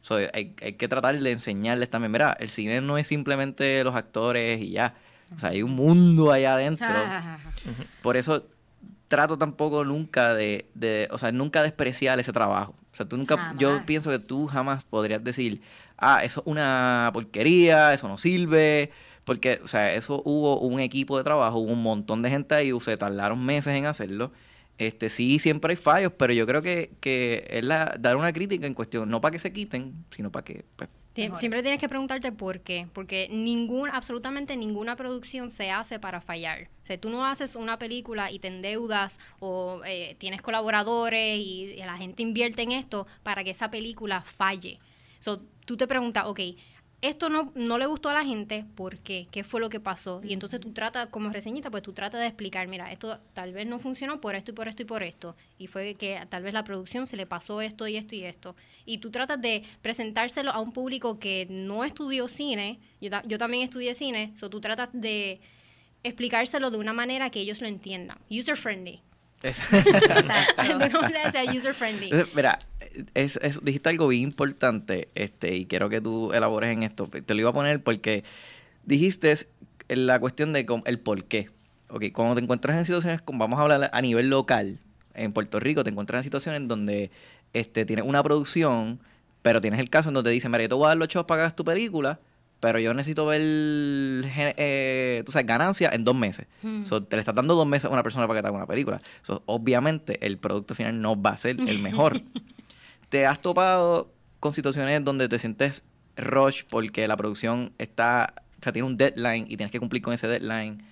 [0.02, 3.94] So, hay, hay que tratar de enseñarles también, mira, el cine no es simplemente los
[3.94, 4.94] actores y ya.
[5.34, 6.88] O sea, hay un mundo allá adentro.
[8.02, 8.46] Por eso
[9.08, 12.74] trato tampoco nunca de, de, o sea, nunca despreciar ese trabajo.
[12.92, 15.60] O sea, tú nunca, yo pienso que tú jamás podrías decir,
[15.96, 18.90] ah, eso es una porquería, eso no sirve,
[19.24, 22.72] porque, o sea, eso hubo un equipo de trabajo, hubo un montón de gente ahí,
[22.80, 24.32] se tardaron meses en hacerlo.
[24.78, 28.66] Este, sí, siempre hay fallos, pero yo creo que, que es la, dar una crítica
[28.66, 31.38] en cuestión, no para que se quiten, sino para que, pues, Mejor.
[31.38, 36.68] Siempre tienes que preguntarte por qué, porque ningún, absolutamente ninguna producción se hace para fallar.
[36.84, 41.72] O sea, tú no haces una película y te endeudas o eh, tienes colaboradores y,
[41.72, 44.78] y la gente invierte en esto para que esa película falle.
[45.18, 46.40] So, tú te preguntas, ok,
[47.00, 49.28] esto no, no le gustó a la gente, ¿por qué?
[49.30, 50.20] ¿Qué fue lo que pasó?
[50.24, 53.66] Y entonces tú tratas, como reseñita, pues tú tratas de explicar, mira, esto tal vez
[53.68, 55.36] no funcionó por esto y por esto y por esto.
[55.58, 58.56] Y fue que tal vez la producción se le pasó esto y esto y esto.
[58.84, 63.38] Y tú tratas de presentárselo a un público que no estudió cine, yo, ta- yo
[63.38, 65.40] también estudié cine, so tú tratas de
[66.02, 68.18] explicárselo de una manera que ellos lo entiendan.
[68.30, 69.00] User friendly.
[69.42, 72.10] Es- O sea, de una manera que sea user friendly.
[72.34, 72.58] Mira,
[73.14, 77.06] es, es- dijiste algo bien importante este, y quiero que tú elabores en esto.
[77.08, 78.24] Te lo iba a poner porque
[78.84, 79.36] dijiste
[79.88, 81.50] la cuestión de el por qué.
[81.90, 84.78] Ok, cuando te encuentras en situaciones, vamos a hablar a nivel local,
[85.14, 87.10] en Puerto Rico, te encuentras en situaciones donde
[87.54, 89.00] este, tienes una producción,
[89.40, 91.08] pero tienes el caso en donde te dicen, mira, yo te voy a dar los
[91.08, 92.20] chavos para que hagas tu película,
[92.60, 96.46] pero yo necesito ver gen- eh, tú sabes, ganancias en dos meses.
[96.62, 96.84] Hmm.
[96.84, 98.66] So, te le estás dando dos meses a una persona para que te haga una
[98.66, 99.00] película.
[99.22, 102.20] So, obviamente, el producto final no va a ser el mejor.
[103.08, 105.84] ¿Te has topado con situaciones donde te sientes
[106.16, 110.12] rush porque la producción está, o sea, tiene un deadline y tienes que cumplir con
[110.12, 110.82] ese deadline?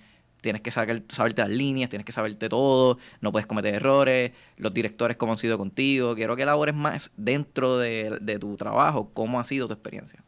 [0.41, 4.73] Tienes que saber, saberte las líneas, tienes que saberte todo, no puedes cometer errores, los
[4.73, 6.15] directores cómo han sido contigo.
[6.15, 10.23] Quiero que elabores más dentro de, de tu trabajo, cómo ha sido tu experiencia.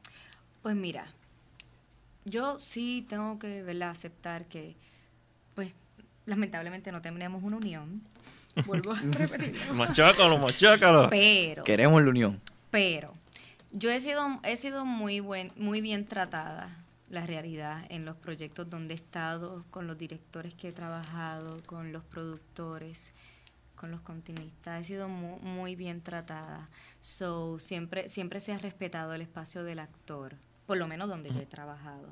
[0.62, 1.06] Pues mira,
[2.30, 3.90] yo sí tengo que ¿verdad?
[3.90, 4.76] aceptar que,
[5.56, 5.74] pues,
[6.26, 8.02] lamentablemente no tenemos una unión.
[8.66, 9.56] Vuelvo a repetir.
[9.74, 11.10] Machócalo, machócalo.
[11.10, 12.42] Pero, Queremos la unión.
[12.72, 13.14] pero,
[13.72, 16.70] yo he sido, he sido muy, buen, muy bien tratada,
[17.10, 21.92] la realidad, en los proyectos donde he estado, con los directores que he trabajado, con
[21.92, 23.12] los productores,
[23.76, 24.82] con los continuistas.
[24.82, 26.68] He sido mu- muy, bien tratada.
[27.00, 30.36] So, siempre, siempre se ha respetado el espacio del actor,
[30.70, 32.08] por lo menos donde yo he trabajado.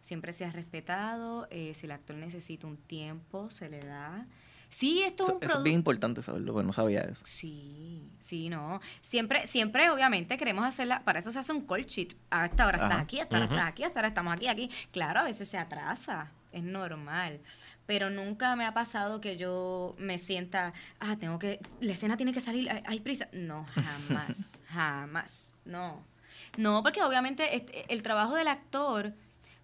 [0.00, 4.26] Siempre se ha respetado, eh, si el actor necesita un tiempo, se le da.
[4.70, 5.62] Sí, esto es un eso es producto.
[5.64, 7.22] bien importante saberlo, porque no sabía eso.
[7.26, 8.80] Sí, sí, no.
[9.02, 11.02] Siempre, siempre, obviamente, queremos hacerla.
[11.04, 12.14] Para eso se hace un call sheet.
[12.30, 13.54] A esta hora estás aquí, a esta hora Ujú.
[13.56, 14.70] estás aquí, a esta hora estamos aquí, aquí.
[14.92, 16.30] Claro, a veces se atrasa.
[16.52, 17.40] Es normal.
[17.84, 22.32] Pero nunca me ha pasado que yo me sienta, ah, tengo que, la escena tiene
[22.32, 23.28] que salir, hay, hay prisa.
[23.34, 26.08] No, jamás, jamás, no.
[26.56, 29.12] No, porque obviamente este- el trabajo del actor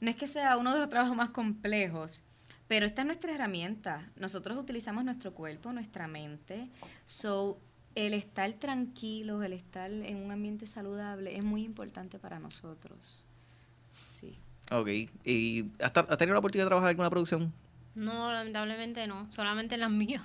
[0.01, 2.23] no es que sea uno de los trabajos más complejos,
[2.69, 4.09] pero esta es nuestra herramienta.
[4.17, 6.69] Nosotros utilizamos nuestro cuerpo, nuestra mente.
[7.07, 7.59] So,
[7.95, 12.99] el estar tranquilos, el estar en un ambiente saludable es muy importante para nosotros.
[14.21, 14.37] Sí.
[14.71, 14.89] Ok.
[15.25, 17.53] ¿Y has, tenido la oportunidad de trabajar en alguna producción?
[17.95, 19.33] No, lamentablemente no.
[19.33, 20.23] Solamente las mías.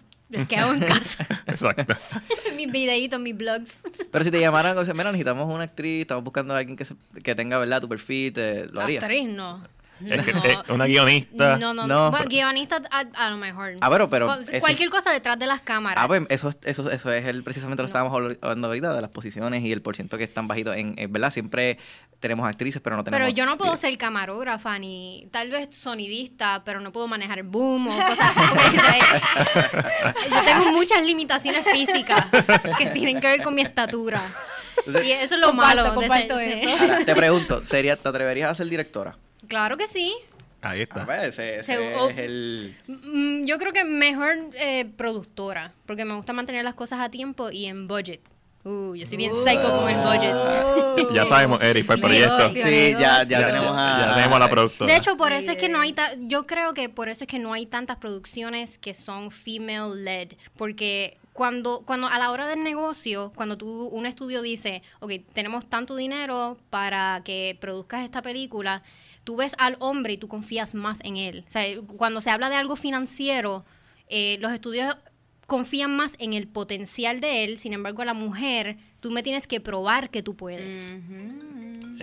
[0.48, 1.26] Que hago en casa.
[1.48, 1.94] Exacto.
[2.56, 3.72] mis videitos, mis blogs.
[4.12, 6.86] Pero si te llamaran, o sea, mira, necesitamos una actriz, estamos buscando a alguien que,
[6.86, 7.82] se- que tenga, ¿verdad?
[7.82, 9.04] Tu perfil, te, ¿lo harías?
[9.04, 9.62] Actriz, no.
[10.10, 10.44] Es que No.
[10.44, 11.58] es una guionista.
[11.58, 12.12] No, no, No, no.
[12.12, 13.74] Bueno, guionista a, a lo mejor.
[13.82, 16.04] Ah, pero- pero Co- Cualquier cosa detrás de las cámaras.
[16.04, 17.88] Ah, pues eso, es- eso, eso es el, precisamente lo No.
[17.88, 20.76] estábamos habl- hablando ahorita, de las posiciones y el porciento que están bajitos.
[20.76, 21.32] En, en ¿Verdad?
[21.32, 21.78] Siempre
[22.20, 23.26] tenemos actrices, pero no tenemos...
[23.26, 27.46] pero yo no puedo ser camarógrafa ni tal vez sonidista, pero no puedo manejar el
[27.48, 29.04] boom o cosas ¿sabes?
[30.30, 32.26] Yo tengo muchas limitaciones físicas
[32.78, 34.22] que tienen que ver con mi estatura.
[34.86, 35.90] Entonces, Y eso es lo Comparto, malo.
[35.90, 36.70] de comparto ser- sí.
[36.72, 36.84] eso.
[36.84, 39.16] ahora, te pregunto, ¿sería, ¿te atreverías a ser directora?
[39.48, 40.14] Claro que sí.
[40.62, 41.02] Ahí está.
[41.02, 42.76] Ah, pues, ese, ese Se- o- es el...
[42.88, 47.50] Mm, Yo creo que mejor eh, productora, porque me gusta mantener las cosas a tiempo
[47.52, 48.22] y en budget.
[48.64, 50.36] Uh, yo soy bien psycho con el budget.
[51.16, 52.38] Ya sabemos, Eric, para el proyecto.
[52.38, 52.64] Negocio.
[52.68, 54.06] Sí, ya, ya Ya- tenemos a...
[54.06, 54.92] Ya tenemos a la productora.
[54.94, 57.28] De hecho, por eso es que no hay ta- yo creo que por eso es
[57.28, 62.46] que no hay tantas producciones que son female led, porque cuando cuando a la hora
[62.48, 68.22] del negocio, cuando tú un estudio dice, ok, tenemos tanto dinero para que produzcas esta
[68.22, 68.84] película,
[69.24, 71.44] tú ves al hombre y tú confías más en él.
[71.48, 71.64] O sea,
[71.98, 73.66] cuando se habla de algo financiero,
[74.08, 74.96] eh, los estudios
[75.48, 79.48] confían más en el potencial de él, sin embargo, a la mujer, tú me tienes
[79.48, 80.94] que probar que tú puedes.
[80.94, 81.51] Ujú.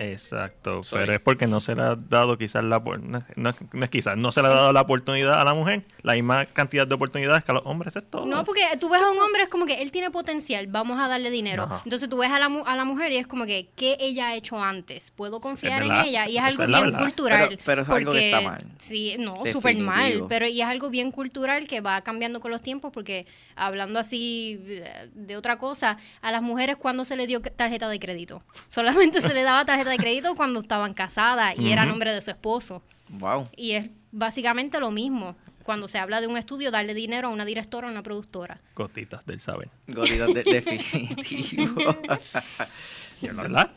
[0.01, 1.01] Exacto, Sorry.
[1.03, 4.15] pero es porque no se le ha dado quizás la no, no- no es quizás,
[4.17, 7.43] no se le ha dado la oportunidad a la mujer, la misma cantidad de oportunidades
[7.43, 8.25] que a los hombres, es todo.
[8.25, 11.07] No, porque tú ves a un hombre, es como que él tiene potencial, vamos a
[11.09, 11.63] darle dinero.
[11.63, 11.81] Ajá.
[11.83, 14.29] Entonces tú ves a la, mu- a la mujer y es como que, ¿qué ella
[14.29, 15.11] ha hecho antes?
[15.11, 16.27] ¿Puedo confiar en ella?
[16.29, 16.99] Y es algo es bien verdad.
[16.99, 17.47] cultural.
[17.49, 18.63] Pero- pero es algo que está mal.
[18.79, 20.25] Sí, no, súper mal.
[20.29, 24.61] Pero y es algo bien cultural que va cambiando con los tiempos porque hablando así
[24.65, 28.41] eh, de otra cosa, a las mujeres cuando se le dio tarjeta de crédito.
[28.69, 32.31] Solamente se le daba tarjeta de crédito cuando estaban casadas y era nombre de su
[32.31, 32.81] esposo.
[33.09, 33.49] Wow.
[33.55, 35.35] Y es básicamente lo mismo.
[35.63, 38.59] Cuando se habla de un estudio, darle dinero a una directora o una productora.
[38.75, 39.69] Gotitas del saber.
[39.87, 41.75] Goritas de, definitivo.
[43.21, 43.71] ¿Verdad?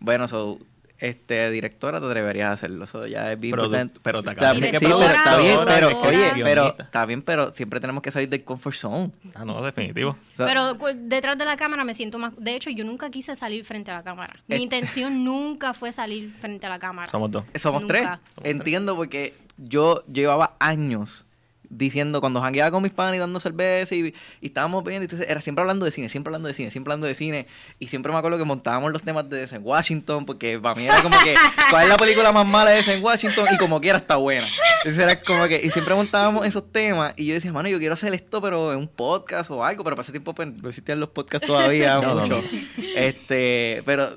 [0.00, 0.58] bueno, so,
[0.98, 2.84] este, directora, te atreverías a hacerlo.
[2.84, 4.00] Eso ya es bien Pero, importante.
[4.02, 7.52] pero te Está acabas de sí, pero está bien, pero, oye, pero, está bien, pero
[7.52, 9.12] siempre tenemos que salir del comfort zone.
[9.34, 10.10] Ah, no, definitivo.
[10.10, 12.32] O sea, Pero detrás de la cámara me siento más...
[12.36, 14.34] De hecho, yo nunca quise salir frente a la cámara.
[14.48, 14.58] Mi Eh.
[14.60, 17.10] intención nunca fue salir frente a la cámara.
[17.10, 17.44] Somos dos.
[17.54, 17.94] Somos Nunca.
[17.94, 18.08] tres.
[18.34, 21.24] Somos Entiendo porque yo llevaba años
[21.70, 25.40] diciendo cuando jangueaba con mis panas y dando cerveza y, y estábamos viendo, entonces era
[25.40, 27.46] siempre hablando de cine, siempre hablando de cine, siempre hablando de cine.
[27.78, 31.02] Y siempre me acuerdo que montábamos los temas de en Washington, porque para mí era
[31.02, 31.34] como que,
[31.70, 33.46] ¿cuál es la película más mala de en Washington?
[33.52, 34.46] Y como quiera está buena.
[34.78, 37.14] Entonces era como que, y siempre montábamos esos temas.
[37.16, 39.96] Y yo decía, mano, yo quiero hacer esto, pero en un podcast o algo, pero
[39.96, 42.42] para ese tiempo pues, no existían los podcasts todavía No, no, mucho.
[42.42, 42.58] no.
[42.96, 44.08] Este, pero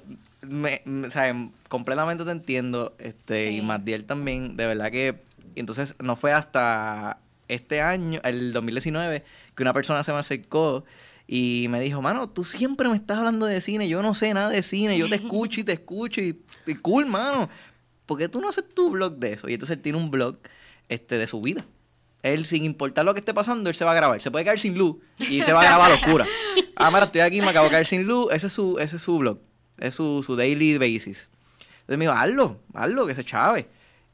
[0.41, 1.33] me, me- o sea,
[1.67, 3.61] completamente te entiendo, este, y Sí.
[3.65, 5.21] Matiel también, de verdad que,
[5.55, 7.17] y entonces no fue hasta
[7.53, 9.23] este año, el 2019,
[9.55, 10.83] que una persona se me acercó
[11.27, 14.49] y me dijo, mano, tú siempre me estás hablando de cine, yo no sé nada
[14.49, 17.49] de cine, yo te escucho y te escucho y, y cool, mano,
[18.05, 19.49] ¿por qué tú no haces tu blog de eso?
[19.49, 20.37] Y entonces él tiene un blog,
[20.89, 21.65] este, de su vida.
[22.21, 24.21] Él, sin importar lo que esté pasando, él se va a grabar.
[24.21, 26.27] Se puede caer sin luz y se va a grabar a oscura.
[26.75, 28.27] Ah, mira, estoy aquí, me acabo de caer sin luz.
[28.31, 29.39] Ese es su, ese es su blog.
[29.77, 31.29] Es su, su daily basis.
[31.81, 33.67] Entonces me dijo, hazlo, hazlo, que se chave.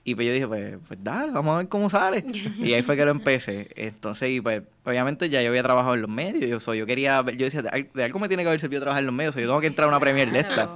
[0.09, 2.23] Y pues yo dije, pues, pues dale, vamos a ver cómo sale.
[2.63, 3.67] Y ahí fue que lo empecé.
[3.75, 6.49] Entonces, y pues, obviamente ya yo había trabajado en los medios.
[6.49, 8.79] Yo, soy, yo quería, yo decía, de, al- de algo me tiene que haber servido
[8.81, 9.31] trabajar en los medios.
[9.31, 10.53] o sea, yo tengo que entrar a una premier de esta.
[10.53, 10.75] Claro.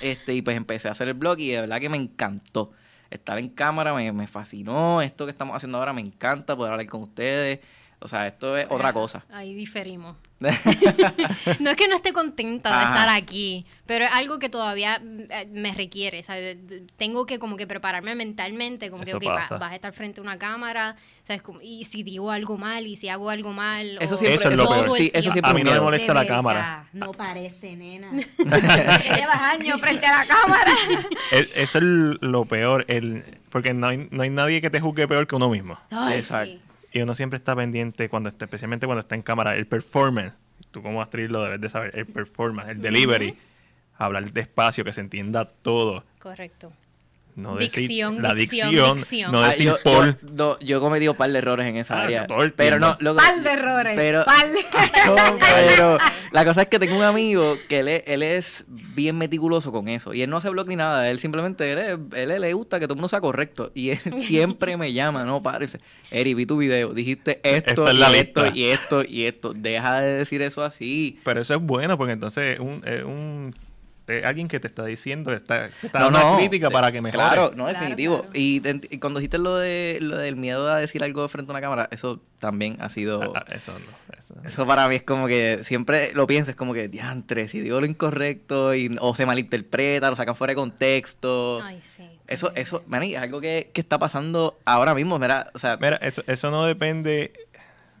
[0.00, 2.70] Este, y pues empecé a hacer el blog y de verdad que me encantó.
[3.10, 5.02] Estar en cámara me, me fascinó.
[5.02, 7.58] Esto que estamos haciendo ahora me encanta, poder hablar con ustedes.
[7.98, 9.24] O sea, esto es otra cosa.
[9.32, 10.16] Ahí diferimos.
[11.60, 12.88] No es que no esté contenta de Ajá.
[12.90, 16.56] estar aquí, pero es algo que todavía eh, me requiere, ¿sabes?
[16.96, 20.22] Tengo que como que prepararme mentalmente, como Eso que, va- vas a estar frente a
[20.22, 21.40] una cámara, ¿sabes?
[21.42, 23.96] Como- y si digo algo mal, y si hago algo mal.
[24.00, 24.96] Eso siempre, Eso es lo peor.
[24.96, 26.88] sí, eso siempre A es mí no me molesta la cámara.
[26.92, 28.10] No parece, nena.
[28.38, 30.72] Llevas años frente a la cámara.
[31.32, 31.84] E- Eso es
[32.20, 35.48] lo peor, el, porque no hay, no hay nadie que te juzgue peor que uno
[35.48, 35.78] mismo.
[35.90, 36.52] Ay, Exacto.
[36.52, 36.60] sí.
[36.94, 40.38] Y uno siempre está pendiente, cuando está, especialmente cuando está en cámara, el performance.
[40.70, 43.36] Tú como actriz lo debes de saber, el performance, el delivery.
[43.96, 46.04] Hablar despacio, que se entienda todo.
[46.20, 46.72] Correcto.
[47.36, 49.32] No Dicción, decir, la dicción, dicción, dicción.
[49.32, 50.06] no Ah, decir yo, por.
[50.06, 52.26] yo- no, yo he cometido un par de errores en esa Ah, área.
[52.28, 53.94] todo el pero no, loco, Par de errores.
[53.96, 54.58] Pero, par de-
[55.06, 55.98] No, pero
[56.30, 59.88] la cosa es que tengo un amigo que él es, él es bien meticuloso con
[59.88, 60.14] eso.
[60.14, 61.10] Y él no hace blog ni nada.
[61.10, 61.78] Él simplemente, él,
[62.12, 63.72] es- él le gusta que todo el mundo sea correcto.
[63.74, 65.66] Y él siempre me llama, no, padre.
[65.66, 65.80] dice,
[66.12, 66.94] Eri, vi tu video.
[66.94, 68.50] Dijiste esto, es y esto, lista".
[68.54, 69.52] y esto, y esto.
[69.54, 71.18] Deja de decir eso así.
[71.24, 73.54] Pero eso es bueno, porque entonces un, un,
[74.08, 76.92] eh, alguien que te está diciendo, está, te está No, dando una no, crítica para
[76.92, 77.18] que mejore.
[77.24, 78.18] Claro, no, definitivo.
[78.22, 78.30] claro.
[78.34, 81.54] Y, te- y cuando dijiste lo, de, lo del miedo a decir algo frente a
[81.54, 83.22] una cámara, eso también ha sido...
[83.34, 83.78] Ah, ah, eso no.
[84.18, 84.48] eso no.
[84.48, 87.80] Eso para mí es como que siempre lo pienso, es como que, diantre, si digo
[87.80, 91.62] lo incorrecto y, o se malinterpreta, lo sacan fuera de contexto.
[91.62, 92.04] Ay, sí.
[92.26, 95.96] Eso, eso, maní, es algo que, que está pasando ahora mismo, mira, o sea, Mira,
[95.96, 97.32] eso, eso no depende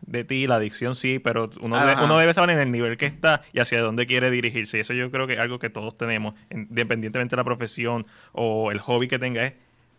[0.06, 3.06] de ti, la adicción sí, pero uno, debe, uno debe saber en el nivel que
[3.06, 4.78] está y hacia dónde quiere dirigirse.
[4.78, 8.70] Y eso yo creo que es algo que todos tenemos, independientemente de la profesión o
[8.70, 9.52] el hobby que tengas,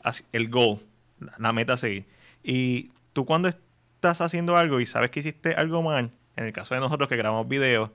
[0.04, 0.80] es el goal,
[1.40, 2.06] la, meta a seguir.
[2.44, 6.76] Y tú cuando estás haciendo algo y sabes que hiciste algo mal, en el caso
[6.76, 7.90] de nosotros que grabamos videos,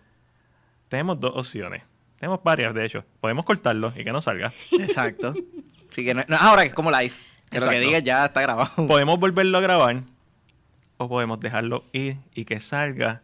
[0.88, 1.82] tenemos dos opciones.
[2.18, 3.04] Tenemos varias, de hecho.
[3.20, 4.52] Podemos cortarlo y que no salga.
[4.72, 5.32] exacto.
[5.90, 7.12] Así que no, ahora que es como live,
[7.50, 8.70] que lo que digas ya está grabado.
[8.86, 10.02] podemos volverlo a grabar
[11.02, 13.22] o podemos dejarlo ir y que salga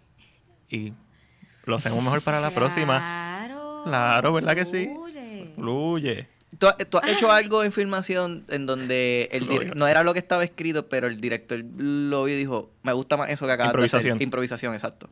[0.71, 0.95] y
[1.65, 2.97] lo hacemos mejor para la próxima.
[2.99, 3.83] Claro.
[3.85, 4.91] Claro, ¿verdad que sí?
[5.57, 6.27] Fluye.
[6.59, 10.19] ¿Tú, has- tú has hecho algo en filmación en donde el no era lo que
[10.21, 13.73] estaba escrito, pero el director lo vio y dijo, me gusta más eso que acabas
[13.73, 14.13] de Improvisación.
[14.15, 14.23] hacer.
[14.23, 15.11] Improvisación, exacto.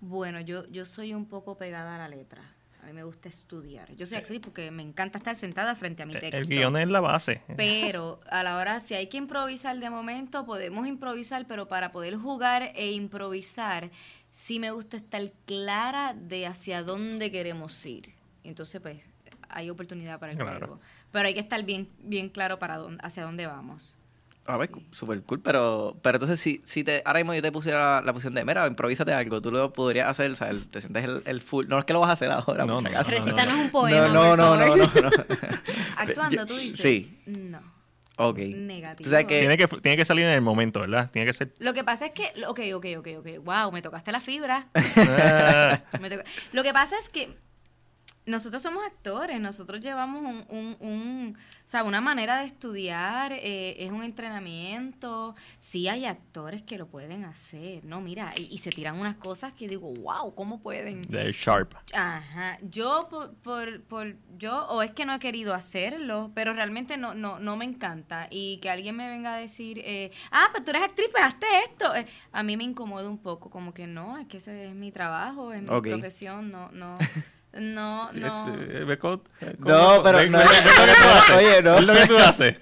[0.00, 2.40] Bueno, yo, yo soy un poco pegada a la letra.
[2.86, 3.92] A mí me gusta estudiar.
[3.96, 6.36] Yo soy actriz porque me encanta estar sentada frente a mi texto.
[6.36, 7.42] El guion es la base.
[7.56, 12.14] Pero a la hora, si hay que improvisar de momento, podemos improvisar, pero para poder
[12.16, 13.90] jugar e improvisar,
[14.30, 18.14] sí me gusta estar clara de hacia dónde queremos ir.
[18.44, 19.02] Entonces, pues,
[19.48, 20.58] hay oportunidad para el Claro.
[20.58, 20.80] juego.
[21.10, 23.98] Pero hay que estar bien, bien claro para dónde, hacia dónde vamos.
[24.48, 27.78] A ver, súper cool, pero, pero entonces si, si te, ahora mismo yo te pusiera
[28.00, 30.80] la, la posición de, mira, improvísate algo, tú lo podrías hacer, o sea, el- te
[30.80, 33.56] sientes el, el full, no es que lo vas a hacer ahora, No, no, Recítanos
[33.56, 33.62] no.
[33.62, 34.08] un poema.
[34.08, 34.78] no, no, no, favor.
[34.78, 35.10] no, no, no.
[35.96, 36.80] Actuando, tú dices.
[36.80, 37.60] Sí, No.
[38.18, 38.38] ok.
[38.38, 39.10] Negativo.
[39.26, 41.10] Que- Tiene que, tiene que salir en el momento, ¿verdad?
[41.10, 41.52] Tiene que ser...
[41.58, 44.68] Lo que pasa es que, ok, ok, ok, ok, wow, me tocaste la fibra.
[44.96, 47.36] Ah, Me toca- Lo que pasa es que
[48.26, 53.76] nosotros somos actores, nosotros llevamos un, un, un o sea, una manera de estudiar, eh,
[53.84, 55.34] es un entrenamiento.
[55.58, 58.00] Sí hay actores que lo pueden hacer, ¿no?
[58.00, 61.02] Mira, y, y se tiran unas cosas que digo, wow, ¿cómo pueden?
[61.02, 61.74] De Sharp.
[61.94, 66.96] Ajá, yo por, por, por- yo o es que no he querido hacerlo, pero realmente
[66.96, 70.62] no no no me encanta y que alguien me venga a decir, eh, ah, pues
[70.64, 73.86] tú eres actriz, pues hazte esto, eh, a mí me incomoda un poco, como que
[73.86, 76.98] no, es que ese es mi trabajo, es mi profesión, no no
[77.58, 78.46] no no.
[78.46, 78.98] Este,
[79.58, 81.30] No, pero no es-.
[81.36, 81.74] Oye, no.
[81.76, 82.56] Ve lo que tú haces.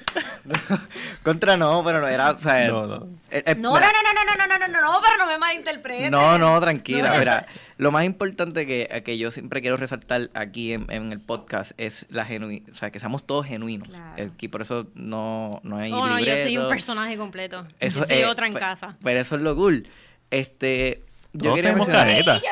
[1.23, 3.09] Contra no, pero no era, o sea, No, no.
[3.31, 5.27] eh, eh, No, no, mira, no, no, no, no, no, no, no, no, pero no
[5.27, 6.11] me malinterpretes.
[6.11, 7.13] No, no, tranquila.
[7.15, 7.19] No.
[7.19, 7.47] Mira,
[7.79, 12.07] lo más importante que, que yo siempre quiero resaltar aquí en, en el podcast es
[12.11, 13.89] la genuina, o sea, que seamos todos genuinos.
[13.89, 14.31] Claro.
[14.35, 17.67] Aquí por eso no, no hay Oh, no, yo soy un personaje completo.
[17.81, 18.97] Eso, yo soy eh, otra en casa.
[19.03, 19.89] Pero eso es lo cool.
[20.31, 22.43] Este, yo quería tenemos mencionar.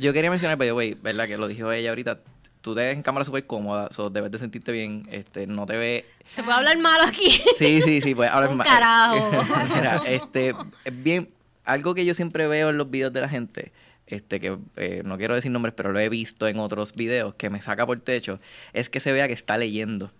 [0.00, 1.26] Yo quería mencionar, by the way, ¿verdad?
[1.26, 2.20] Que lo dijo ella ahorita.
[2.60, 5.06] Tú te ves en cámara súper cómoda, so debes de sentirte bien.
[5.10, 7.30] Este, no te ve ¿Se puede hablar malo aquí?
[7.56, 8.66] Sí, sí, sí, pues ahora Un es más.
[8.66, 9.30] carajo.
[9.74, 11.30] Mira, este, es bien,
[11.64, 13.72] algo que yo siempre veo en los videos de la gente,
[14.06, 17.48] este, que eh, no quiero decir nombres, pero lo he visto en otros videos, que
[17.50, 18.40] me saca por techo,
[18.72, 20.10] es que se vea que está leyendo.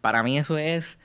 [0.00, 0.98] Para mí eso es,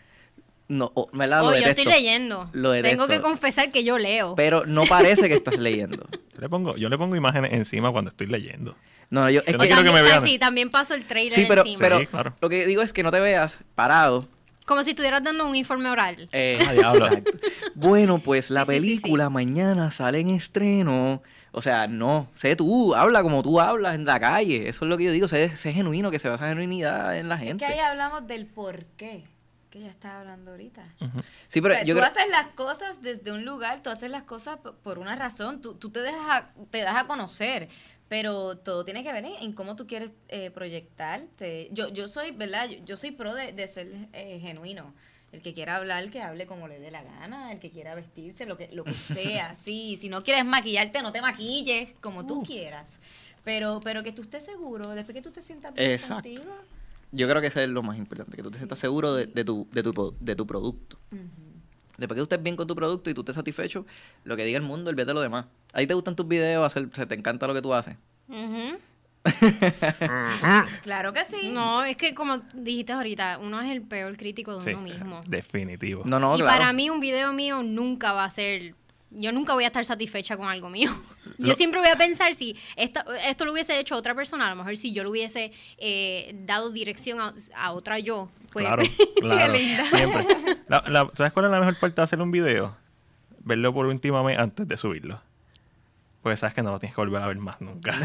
[0.71, 1.41] no, o- ¿verdad?
[1.41, 1.81] Lo Oh, yo detesto.
[1.81, 2.49] estoy leyendo.
[2.53, 4.35] Lo Tengo que confesar que yo leo.
[4.35, 6.07] Pero no parece que estás leyendo.
[6.33, 8.75] Yo le pongo, yo le pongo imágenes encima cuando estoy leyendo.
[9.09, 10.23] No, yo, es Yo no que, quiero que me También- vean.
[10.23, 11.79] ah, sí, también paso el trailer sí, pero, encima.
[11.79, 12.33] pero Sí, claro.
[12.39, 14.25] lo que digo es que no te veas parado
[14.65, 16.29] Como si estuvieras dando un informe oral.
[16.31, 17.07] Eh, Ah, diablo.
[17.07, 17.31] exacto.
[17.75, 18.99] Bueno, pues la Sí, sí, sí, sí.
[19.01, 21.21] película mañana sale en estreno.
[21.51, 24.69] O sea, no, sé tú, habla como tú hablas en la calle.
[24.69, 27.27] Eso es lo que yo digo, sé, sé genuino, que se vea esa genuinidad en
[27.27, 27.65] la Es gente.
[27.65, 29.25] que ahí hablamos del por qué,
[29.71, 30.83] que ella estaba hablando ahorita.
[31.47, 32.11] Sí, pero O sea, yo tú creo...
[32.11, 35.89] haces las cosas desde un lugar, tú haces las cosas por una razón, tú, tú
[35.89, 37.69] te, dejas a- te das a conocer,
[38.09, 41.69] pero todo tiene que ver en, en cómo tú quieres eh, proyectarte.
[41.71, 42.67] Yo, yo soy, ¿verdad?
[42.69, 44.93] Yo, yo soy pro de, de ser eh, genuino.
[45.31, 48.45] El que quiera hablar, que hable como le dé la gana, el que quiera vestirse,
[48.45, 49.95] lo que, lo que sea, sí.
[49.95, 52.99] Si no quieres maquillarte, no te maquilles, como tú quieras.
[53.45, 56.15] Pero, pero que tú estés seguro, después que tú te sientas bien Exacto.
[56.15, 56.43] contigo.
[57.11, 59.43] Yo creo que eso es lo más importante, que tú te sientas seguro de, de
[59.43, 60.97] tu, de, tu, de tu producto.
[61.97, 63.85] Después que tú estés bien con tu producto y tú estés satisfecho,
[64.23, 65.45] lo que diga el mundo, olvídate de lo demás.
[65.73, 66.65] ¿A ti te gustan tus videos?
[66.65, 67.95] Hacer, se te encanta lo que tú haces?
[68.27, 68.77] Ujú.
[70.81, 71.49] Claro que sí.
[71.53, 75.21] No, es que como dijiste ahorita, uno es el peor crítico de Sí, uno mismo.
[75.27, 76.03] definitivo.
[76.05, 76.57] No, no, y claro.
[76.59, 78.73] para mí un video mío nunca va a ser...
[79.13, 80.89] Yo nunca voy a estar satisfecha con algo mío.
[81.37, 84.49] Yo Lo- siempre voy a pensar si esta- esto lo hubiese hecho otra persona, a
[84.51, 88.29] lo mejor si yo le hubiese eh, dado dirección a, a otra yo.
[88.53, 88.83] Pues, Claro,
[89.19, 89.53] claro.
[89.53, 89.85] linda.
[89.85, 90.25] Siempre.
[90.67, 92.75] La- la- ¿Sabes cuál es la mejor parte de hacer un video?
[93.43, 95.21] Verlo por última vez antes de subirlo.
[96.21, 97.97] Porque sabes que no lo tienes que volver a ver más nunca.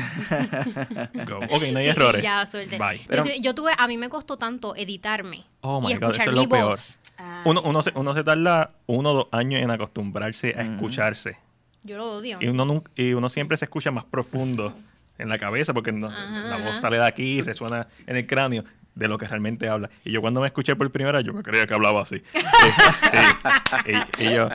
[1.28, 1.36] Go.
[1.50, 2.22] Ok, no hay Sí, errores.
[2.22, 2.78] ya, suerte.
[2.78, 3.02] Bye.
[3.06, 6.30] Pero- yo tuve, a mí me costó tanto editarme Oh my y God, escuchar eso
[6.30, 6.70] es lo peor.
[6.70, 6.96] voz.
[6.98, 7.05] Ah.
[7.44, 11.38] Uno, uno, se, uno se tarda uno o dos años en acostumbrarse a escucharse.
[11.82, 12.38] Yo lo odio.
[12.40, 14.74] Y uno, y uno siempre se escucha más profundo
[15.18, 18.26] en la cabeza porque no- Ajá, la voz sale de aquí y resuena en el
[18.26, 18.64] cráneo
[18.94, 19.90] de lo que realmente habla.
[20.04, 22.22] Y yo cuando me escuché por primera vez, yo me creía que hablaba así.
[24.18, 24.48] y, y- y yo,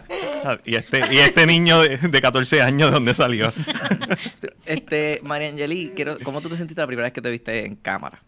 [0.43, 3.51] ah, y este, y este niño de, de 14 años, ¿de dónde salió?
[4.66, 7.76] Este, María Angeli, quiero, ¿cómo tú te sentiste la primera vez que te viste en
[7.76, 8.22] cámara?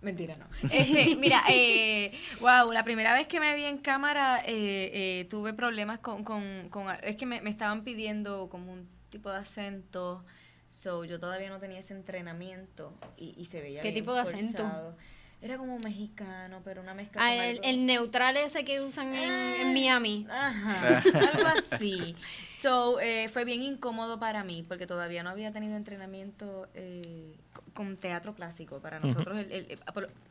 [0.00, 0.46] Mentira, no.
[0.70, 4.90] Este, mira, eh, wow, la primera vez que me vi en cámara eh,
[5.20, 9.30] eh, tuve problemas con, con, con- Es que me, me estaban pidiendo como un tipo
[9.30, 10.24] de acento.
[10.70, 14.20] So, yo todavía no tenía ese entrenamiento y, y se veía ¿Qué bien tipo de
[14.20, 14.58] acento?
[14.58, 14.96] forzado.
[15.40, 19.72] Era como mexicano, pero una mezcla Ah, el, el neutral ese que usan en, en
[19.72, 20.26] Miami.
[20.28, 22.16] Ajá, algo así.
[22.60, 27.36] So, eh, fue bien incómodo para mí porque todavía no había tenido entrenamiento eh,
[27.78, 28.80] con teatro clásico.
[28.80, 29.78] Para nosotros, el- el- eh,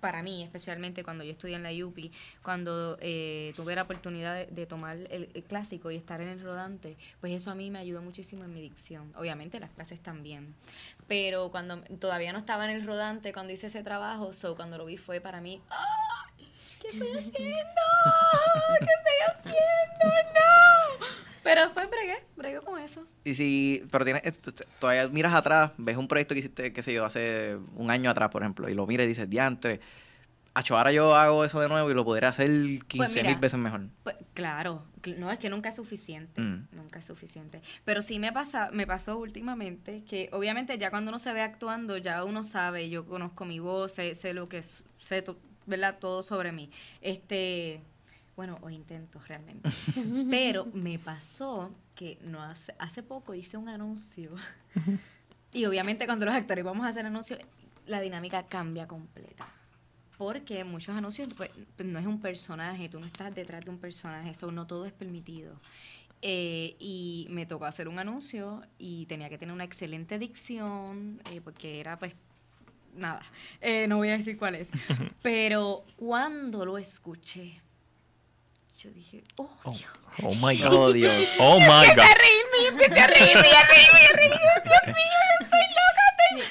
[0.01, 2.11] para mí especialmente cuando yo estudié en la UPI,
[2.43, 6.41] cuando eh, tuve la oportunidad de, de tomar el, el clásico y estar en el
[6.43, 9.13] rodante, pues eso a mí me ayudó muchísimo en mi dicción.
[9.15, 10.53] Obviamente las clases también.
[11.07, 14.85] Pero cuando todavía no estaba en el rodante, cuando hice ese trabajo, so, cuando lo
[14.85, 16.45] vi fue para mí, ¡ay!
[16.81, 17.81] ¿Qué estoy haciendo?
[18.79, 20.05] ¿Qué estoy haciendo?
[20.35, 21.07] ¡No!
[21.47, 23.07] Pero después bregué, bregué con eso.
[23.23, 26.93] Y si, pero tienes, esto- todavía miras atrás, ves un proyecto que hiciste, qué sé
[26.93, 29.79] yo, hace un año atrás, por ejemplo, y lo miras y dices, diantre,
[30.53, 32.49] acho, ahora yo hago eso de nuevo y lo podré hacer
[32.87, 33.39] 15 mil mira.
[33.39, 33.81] veces mejor.
[34.03, 36.67] Pues, claro, cl- no es que nunca es suficiente, Mm.
[36.71, 37.61] nunca es suficiente.
[37.85, 41.95] Pero sí me pasa, me pasó últimamente que obviamente ya cuando uno se ve actuando
[41.97, 45.23] ya uno sabe, yo conozco mi voz, sé, sé lo que sé
[45.65, 45.97] ¿verdad?
[45.99, 46.69] todo sobre mí.
[47.01, 47.81] Este,
[48.37, 49.69] bueno, o intento realmente.
[50.29, 54.31] Pero me pasó que no hace, hace poco hice un anuncio.
[55.51, 57.39] y obviamente cuando los actores vamos a hacer anuncios,
[57.87, 59.47] la dinámica cambia completa.
[60.19, 61.49] Porque muchos anuncios pues,
[61.83, 64.93] no es un personaje, tú no estás detrás de un personaje, eso no todo es
[64.93, 65.59] permitido.
[66.21, 71.41] Eh, y me tocó hacer un anuncio y tenía que tener una excelente dicción, eh,
[71.41, 72.15] porque era pues
[72.95, 73.21] nada,
[73.61, 74.71] eh, no voy a decir cuál es.
[75.23, 77.61] Pero cuando lo escuché,
[78.77, 79.91] yo dije, oh, Oh, Dios.
[80.23, 80.73] oh my God.
[80.73, 81.13] Oh, Dios.
[81.39, 81.97] Oh my God.
[81.97, 84.37] reírme, empecé a reírme, a reírme, a reírme.
[84.63, 86.47] Dios mío, estoy loca.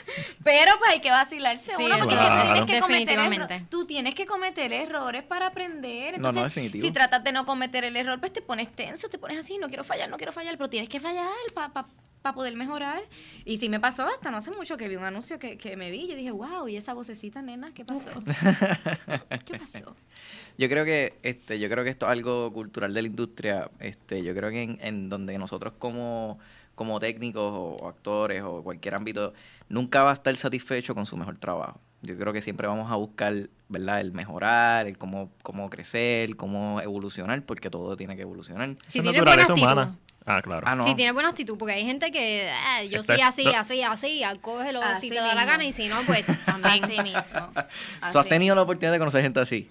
[0.47, 3.67] Pero pues hay que vacilarse Sí, uno porque eso tú tienes sí, que cometer.
[3.69, 6.15] Tú tienes que cometer errores para aprender.
[6.15, 6.85] No, no, Entonces, definitivo.
[6.85, 9.67] si tratas de no cometer el error, pues te pones tenso, te pones así, no
[9.67, 13.03] quiero fallar, no quiero fallar, pero tienes que fallar para poder mejorar.
[13.45, 15.91] Y sí me pasó hasta no hace mucho que vi un anuncio que, que me
[15.91, 18.11] vi y yo dije, wow, y esa vocecita, nena, ¿qué pasó?
[19.45, 19.97] ¿Qué pasó?
[20.59, 23.71] Yo creo que este, yo creo que esto es algo cultural de la industria.
[23.79, 26.39] Este, yo creo que en, en donde nosotros como,
[26.77, 29.33] como técnicos o actores o cualquier ámbito,
[29.69, 31.81] nunca va a estar satisfecho con su mejor trabajo.
[32.03, 34.01] Yo creo que siempre vamos a buscar, ¿verdad?
[34.01, 38.77] El mejorar, el cómo, cómo crecer, cómo evolucionar, porque todo tiene que evolucionar.
[38.87, 39.73] Si tienes buena naturaleza actitud.
[39.73, 39.99] humana.
[40.27, 40.67] Ah, claro.
[40.69, 40.85] Ah, no.
[40.85, 43.57] Si tienes buena actitud, porque hay gente que ah, yo soy así, no.
[43.57, 46.85] así, así, cógelo Así si te da la gana y si no, pues también.
[46.85, 47.51] Así mismo.
[47.55, 47.59] ¿Tú
[48.01, 49.71] has Así tenido la oportunidad de conocer gente así?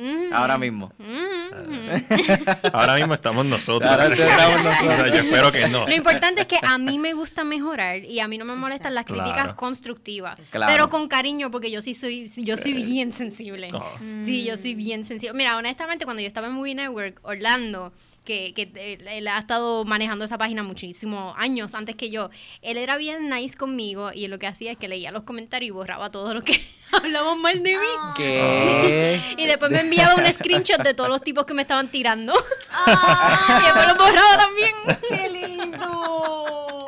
[0.00, 0.92] Mm, Ahora mismo.
[0.98, 2.66] mm.
[2.72, 3.90] Ahora mismo estamos nosotros.
[3.90, 4.80] Ahora estamos nosotros.
[5.00, 5.86] No, yo espero que no.
[5.86, 8.94] Lo importante es que a mí me gusta mejorar y a mí no me molestan
[8.94, 9.56] las críticas Claro.
[9.56, 10.72] constructivas, Claro.
[10.72, 13.68] pero con cariño porque yo sí soy yo soy bien sensible.
[13.72, 13.84] Oh.
[14.24, 15.36] Sí, yo soy bien sensible.
[15.36, 17.92] Mira, honestamente cuando yo estaba en Movie Network Orlando
[18.30, 22.30] que, que él, él ha estado manejando esa página muchísimos años antes que yo.
[22.62, 25.70] Él era bien nice conmigo y lo que hacía es que leía los comentarios y
[25.72, 26.60] borraba todo lo que
[26.92, 27.86] hablaban mal de mí.
[28.16, 29.20] ¿Qué?
[29.36, 32.32] Y después me enviaba un screenshot de todos los tipos que me estaban tirando.
[32.70, 34.74] Ah, y después los borraba también.
[35.08, 36.86] ¡Qué lindo!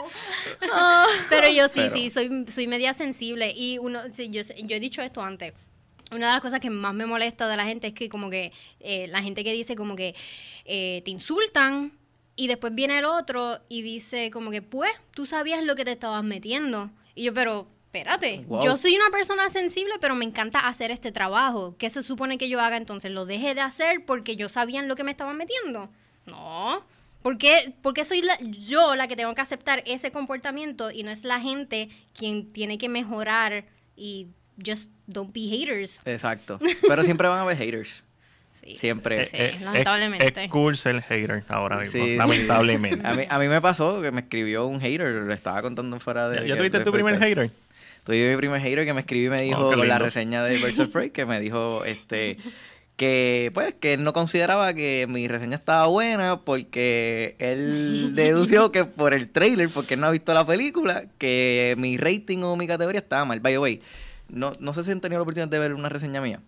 [1.29, 3.53] Pero yo sí, Pero- sí, soy, soy media sensible.
[3.57, 5.55] Y uno, sí, yo, yo he dicho esto antes.
[6.11, 8.53] Una de las cosas que más me molesta de la gente es que como que
[8.81, 10.15] eh, la gente que dice como que
[10.65, 11.99] eh, te insultan
[12.37, 15.93] y después viene el otro y dice como que pues tú sabías lo que te
[15.93, 16.91] estabas metiendo.
[17.15, 18.65] Y yo, pero espérate, Wow.
[18.65, 21.77] yo soy una persona sensible pero me encanta hacer este trabajo.
[21.79, 23.11] ¿Qué se supone que yo haga entonces?
[23.13, 25.91] ¿Lo dejé de hacer porque yo sabía en lo que me estaba metiendo?
[26.27, 26.85] No.
[27.23, 31.03] ¿Por qué, por qué soy la- yo la que tengo que aceptar ese comportamiento y
[31.05, 34.29] no es la gente quien tiene que mejorar y
[34.67, 36.01] just don't be haters?
[36.05, 36.59] Exacto.
[36.89, 38.03] Pero siempre van a haber haters.
[38.53, 38.77] Sí.
[38.79, 39.25] Siempre.
[39.25, 40.25] Sí, Eh, eh, lamentablemente.
[40.27, 42.17] Es, es cool ser hater ahora mismo, Sí, sí.
[42.17, 43.05] lamentablemente.
[43.07, 46.29] A mí, a mí me pasó que me escribió un hater, le estaba contando fuera
[46.29, 46.47] de...
[46.47, 47.51] ¿Ya, tuviste tu primer hater?
[48.05, 50.57] Tuve mi primer hater que me escribió y me dijo Oh, con la reseña de
[50.59, 52.37] Birds of Prey que me dijo este
[52.97, 58.85] que pues que él no consideraba que mi reseña estaba buena porque él dedució que
[58.85, 62.67] por el trailer, porque él no ha visto la película, que mi rating o mi
[62.67, 63.41] categoría estaba mal.
[63.41, 63.81] By the way,
[64.29, 66.41] no, no sé si han tenido la oportunidad de ver una reseña mía.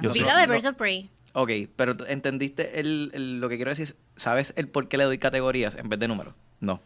[0.00, 0.52] Yo Vi sé- la de no.
[0.52, 1.08] Birds of Prey.
[1.34, 3.96] Ok, pero ¿entendiste el, el- lo que quiero decir?
[4.16, 6.34] ¿Sabes el por qué le doy categorías en vez de números?
[6.60, 6.80] No.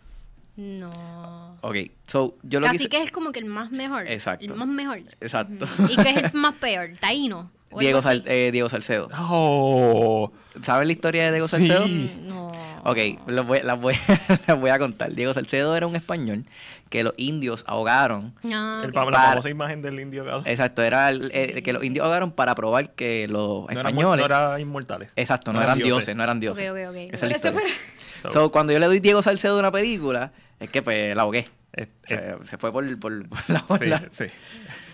[0.56, 1.58] No.
[1.60, 1.76] Ok,
[2.06, 4.06] so yo lo Casi que que es como que el más mejor.
[4.08, 4.44] Exacto.
[4.46, 4.98] El más mejor.
[5.20, 5.66] Exacto.
[5.88, 6.90] ¿Y qué es el más peor?
[7.00, 7.50] Taíno.
[7.78, 8.02] Diego.
[8.02, 9.08] Sal- eh, Diego Salcedo.
[9.18, 11.68] Oh, ¿Sabes la historia de Diego Sí.
[11.68, 11.86] Salcedo?
[12.22, 12.52] No.
[12.84, 12.98] Ok,
[13.46, 13.94] voy- las, voy,
[14.46, 15.12] las voy a contar.
[15.12, 16.44] Diego Salcedo era un español
[16.88, 18.32] que los indios ahogaron.
[18.44, 20.42] Ah, el fa- la Para- famosa imagen del indio gado.
[20.46, 24.20] Exacto, era el- eh, que los indios ahogaron para probar que los no, eran, españoles...
[24.20, 25.10] no eran inmortales.
[25.16, 26.06] Exacto, no, no eran eran dioses.
[26.06, 26.16] dioses.
[26.16, 26.70] no eran dioses.
[26.70, 26.96] Ok, ok, ok.
[26.96, 27.74] Esa es la Ese historia.
[28.22, 31.22] So, So, cuando yo le doy Diego Salcedo de una película, es que pues la
[31.22, 31.48] ahogué.
[31.74, 34.02] eh, O sea, eh, se fue por, por- por la sí, ola.
[34.10, 34.24] sí.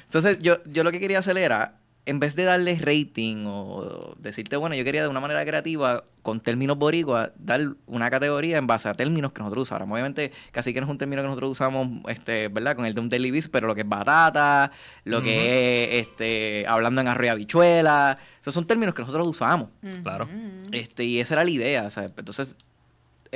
[0.07, 1.75] Entonces, yo, yo lo que quería hacer era,
[2.05, 6.41] en vez de darle rating o decirte, bueno, yo quería de una manera creativa, con
[6.41, 9.95] términos boricuas, dar una categoría en base a términos que nosotros usáramos.
[9.95, 12.75] Obviamente, casi que no es un término que nosotros usamos, este, ¿verdad?
[12.75, 14.73] Con el de un daily beast, pero lo que es batata,
[15.05, 19.71] lo que es, este, hablando en arroyo habichuela, esos son términos que nosotros usamos.
[20.03, 20.29] Claro.
[20.73, 22.13] Este, y esa era la idea, ¿sabes?
[22.17, 22.57] Entonces,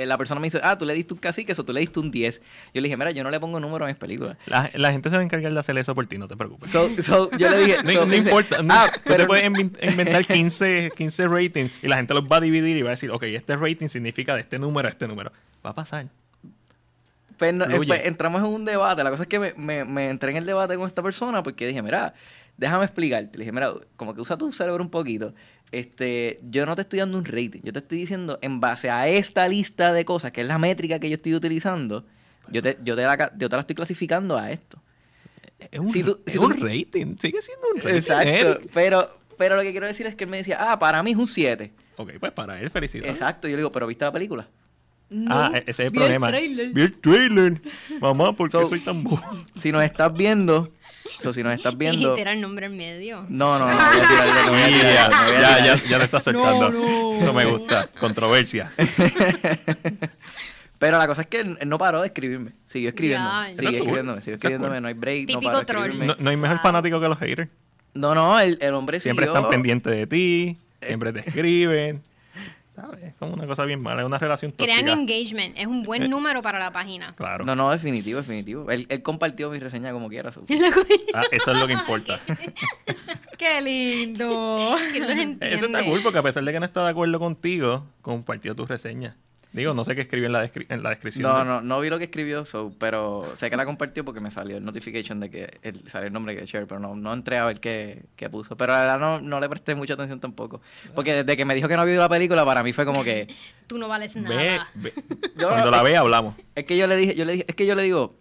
[0.05, 2.11] la persona me dice, ah, tú le diste un cacique, eso tú le diste un
[2.11, 2.39] 10.
[2.73, 4.37] Yo le dije, mira, yo no le pongo número a mis películas.
[4.45, 6.69] La, la gente se va a encargar de hacer eso por ti, no te preocupes.
[6.71, 9.27] So, so, yo le dije, No, so, no dice, importa, no, ah, tú pero te
[9.27, 12.89] puedes inven- inventar 15, 15 ratings y la gente los va a dividir y va
[12.89, 15.31] a decir, ok, este rating significa de este número a este número.
[15.65, 16.07] Va a pasar.
[17.37, 19.03] Pues, no- eh, pues, entramos en un debate.
[19.03, 21.67] La cosa es que me, me- me entré en el debate con esta persona porque
[21.67, 22.13] dije, mira,
[22.57, 23.37] déjame explicarte.
[23.37, 25.33] Le dije, mira, como que usa tu cerebro un poquito.
[25.71, 27.59] Este, yo no te estoy dando un rating.
[27.63, 30.99] Yo te estoy diciendo, en base a esta lista de cosas, que es la métrica
[30.99, 32.05] que yo estoy utilizando,
[32.49, 34.81] yo te, yo te, la, yo te la estoy clasificando a esto.
[35.71, 37.95] Es un, Si tú- es si tú- un rating, sigue siendo un rating.
[37.97, 38.29] Exacto.
[38.29, 38.69] Eric.
[38.73, 41.17] Pero, pero lo que quiero decir es que él me decía, ah, para mí es
[41.17, 41.73] un 7.
[41.97, 43.11] Ok, pues para él, felicidades.
[43.11, 43.47] Exacto.
[43.47, 44.47] Yo le digo, pero ¿viste la película?
[45.29, 46.27] Ah, e- ese es el vi el problema.
[46.29, 46.69] trailer.
[46.73, 47.61] Vi el trailer.
[47.99, 49.19] Mamá, ¿por qué So- soy tan bobo?
[49.57, 50.71] Si nos estás viendo,
[51.19, 52.13] So, si nos estás viendo...
[52.13, 53.25] tira el nombre en medio.
[53.29, 55.41] No, no, no, no voy a tirarlo, no voy a Ya, tirarlo, no voy a
[55.41, 57.17] ya, ya, ya lo está soltando.
[57.21, 57.89] Eso me gusta.
[57.99, 58.71] Controversia.
[60.79, 62.51] Pero la cosa es que él no paró de escribirme.
[62.65, 63.27] Siguió escribiendo.
[63.29, 63.75] Cool.
[63.75, 64.81] escribiéndome, es escribiéndome, cool.
[64.83, 65.83] no hay break, no Típico paró de troll.
[65.85, 66.07] escribirme.
[66.07, 67.49] No, no hay mejor fanático que los haters.
[67.95, 69.37] No, no, el, el hombre Siempre siguió.
[69.39, 72.03] están pendientes de ti, siempre te escriben.
[72.79, 73.03] ¿Sabes?
[73.05, 74.79] Es como una cosa bien mala, es una relación tóxica.
[74.81, 75.57] Crean engagement.
[75.57, 76.07] Es un buen Eh.
[76.07, 77.15] número para la página.
[77.15, 77.43] Claro.
[77.43, 78.69] No, no, definitivo, definitivo.
[78.69, 80.31] Él, él compartió mi reseña como quiera.
[80.31, 80.43] so.
[81.15, 82.19] Ah, eso es lo que importa.
[83.39, 84.75] ¡Qué lindo!
[85.41, 88.67] Eso está cool porque a pesar de que no está de acuerdo contigo, compartió tu
[88.67, 89.17] reseña.
[89.53, 91.23] Digo, no sé qué escribió en la, descri- en la descripción.
[91.23, 94.19] No, de- no, no vi lo que escribió, so, pero sé que la compartió porque
[94.19, 97.13] me salió el notification de que él, salió el nombre que share, pero no, no
[97.13, 98.55] entré a ver qué, qué puso.
[98.57, 100.61] Pero la verdad no, no le presté mucha atención tampoco.
[100.93, 103.03] Porque desde que me dijo que no había visto la película, para mí fue como
[103.03, 103.27] que.
[103.67, 104.67] Tú no vales nada.
[104.75, 104.93] ve.
[105.37, 106.35] Yo- Cuando la vea hablamos.
[106.53, 108.17] Es que yo le dije, yo le dije, es que yo le digo,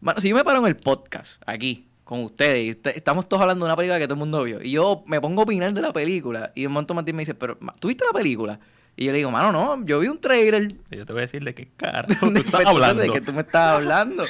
[0.00, 3.40] mano, si yo me paro en el podcast aquí con ustedes y est- estamos todos
[3.42, 5.72] hablando de una película que todo el mundo vio y yo me pongo a opinar
[5.72, 8.58] de la película y un montón Martín me dice, pero ¿tú viste la película?
[8.96, 10.68] Y yo le digo, mano, no, yo vi un trailer.
[10.90, 13.12] Y yo te voy a decir de qué cara tú de- estás de hablando.
[13.12, 14.24] que tú me estás hablando.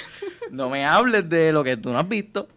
[0.50, 2.48] No me hables de lo que tú no has visto.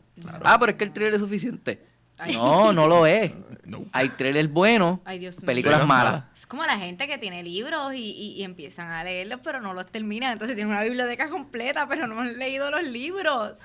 [0.44, 1.84] Ah, pero es que el trailer es suficiente.
[2.18, 2.34] Ay.
[2.36, 3.32] No, no lo es.
[3.66, 3.84] No.
[3.94, 5.48] Hay trailers buenos, Ay, Dios mío.
[5.48, 6.26] películas malas.
[6.38, 9.74] Es como la gente que tiene libros y, y- y empiezan a leerlos, pero no
[9.74, 10.34] los terminan.
[10.34, 13.58] Entonces tienen una biblioteca completa, pero no han leído los libros.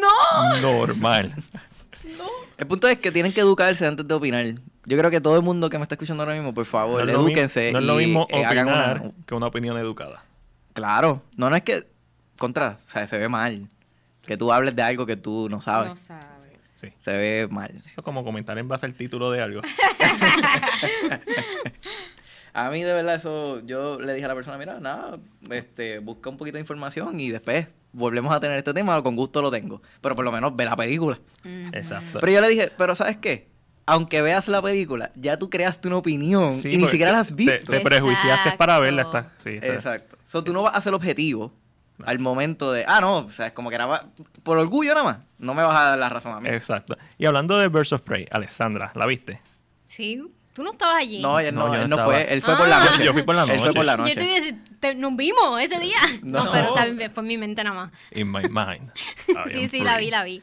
[0.00, 0.58] ¡No!
[0.62, 1.34] Normal.
[2.56, 4.46] El punto es que tienen que educarse antes de opinar.
[4.86, 7.10] Yo creo que todo el mundo que me está escuchando ahora mismo, por favor, no
[7.10, 7.72] edúquense.
[7.72, 10.24] no es lo y, mismo eh, hagan opinar una- que una opinión educada.
[10.74, 11.86] Claro, no, no es que
[12.38, 13.68] contra, o sea, se ve mal.
[14.22, 15.90] Que tú hables de algo que tú no sabes.
[15.90, 16.30] No sabes.
[16.80, 16.88] Sí.
[17.02, 17.70] Se ve mal.
[17.74, 19.60] Eso es como comentar en base al título de algo.
[22.52, 25.18] A mí de verdad eso, yo le dije a la persona, mira, nada,
[25.50, 29.42] este, busca un poquito de información y después volvemos a tener este tema, con gusto
[29.42, 29.82] lo tengo.
[30.00, 31.18] Pero por lo menos ve la película.
[31.72, 32.20] Exacto.
[32.20, 33.48] Pero yo le dije, pero ¿sabes qué?
[33.86, 37.34] Aunque veas la película, ya tú creaste una opinión Sí, y ni siquiera la has
[37.34, 37.70] visto.
[37.70, 39.02] Te, prejuiciaste para verla.
[39.02, 39.28] Exacto.
[39.38, 40.16] Está, sí, está- Exacto.
[40.24, 41.52] So, tú no vas a ser objetivo
[42.04, 44.06] al momento de, ah, no, o sea, es como que era
[44.42, 45.18] por orgullo nada más.
[45.38, 46.48] No me vas a dar la razón a mí.
[46.48, 46.96] Exacto.
[47.18, 49.40] Y hablando de Birds of Prey, Alessandra, ¿la viste?
[49.86, 50.20] Sí,
[50.54, 51.20] tú no estabas allí.
[51.20, 52.84] No, él no, No, yo él no fue, él fue por la Ah.
[52.86, 53.04] noche.
[53.04, 53.72] Yo fui por la Él fue noche.
[53.76, 54.14] por la Yo noche.
[54.16, 55.98] te iba a decir, te- nos vimos ese día.
[56.22, 56.52] No, No.
[56.52, 57.92] pero fue en mi mente nada más.
[58.12, 58.90] In my mind.
[59.28, 60.42] I Sí, sí, la vi, la vi.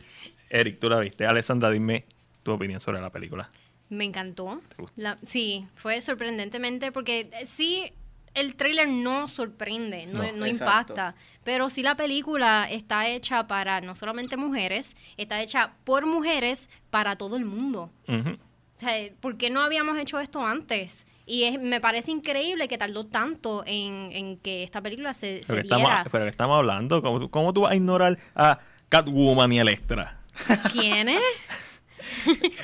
[0.50, 1.26] Eric, tú la viste.
[1.26, 2.06] Alessandra, dime
[2.44, 3.50] tu opinión sobre la película.
[3.90, 4.62] Me encantó.
[4.96, 7.92] La- sí, fue sorprendentemente porque eh, sí,
[8.34, 13.82] el tráiler no sorprende, no, No, no impacta, pero sí la película está hecha para
[13.82, 17.92] no solamente mujeres, está hecha por mujeres para todo el mundo.
[18.08, 18.30] Ujú.
[18.30, 21.06] O sea, ¿por qué no habíamos hecho esto antes?
[21.26, 25.48] Y es- me parece increíble que tardó tanto en, en que esta película se, se
[25.48, 26.06] Pero, que estamos, viera.
[26.12, 27.02] pero estamos hablando.
[27.02, 30.22] ¿Cómo, tú- cómo tú vas a ignorar a Catwoman y Electra?
[30.72, 31.22] ¿Quién es?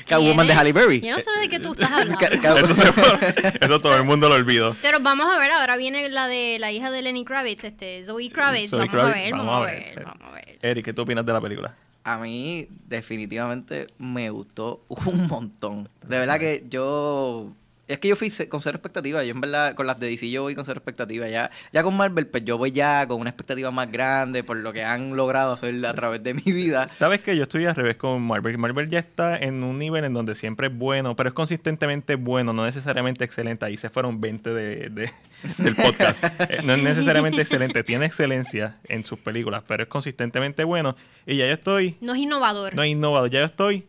[0.08, 1.02] Catwoman de Halle Berry.
[1.02, 2.18] Yo no sé de qué tú estás hablando.
[2.26, 4.76] Eso, se- eso todo el mundo lo olvidó.
[4.82, 8.30] Pero vamos a ver, ahora viene la de la hija de Lenny Kravitz, este, Zoe
[8.30, 8.70] Kravitz.
[8.70, 10.58] Zoe vamos, Kravitz, a ver, vamos, a ver, vamos a ver.
[10.62, 11.76] Eric, ¿qué tú opinas de la película?
[12.04, 15.90] A mí definitivamente me gustó un montón.
[16.08, 17.52] De verdad que yo...
[17.88, 19.24] Es que yo fui con cero expectativa.
[19.24, 21.28] Yo en verdad con las de DC yo voy con cero expectativa.
[21.30, 24.74] Ya, ya con Marvel pues yo voy ya con una expectativa más grande por lo
[24.74, 26.88] que han logrado hacer a través de mi vida.
[26.90, 28.58] Sabes que yo estoy al revés con Marvel.
[28.58, 32.52] Marvel ya está en un nivel en donde siempre es bueno, pero es consistentemente bueno,
[32.52, 33.66] no necesariamente excelente.
[33.66, 35.12] Ahí se fueron 20 de, de-
[35.58, 36.22] del podcast.
[36.50, 40.96] Eh, no es necesariamente excelente, tiene excelencia en sus películas, pero es consistentemente bueno.
[41.26, 42.76] Y ya yo estoy, No es innovador.
[42.76, 43.86] no he innovado, ya yo estoy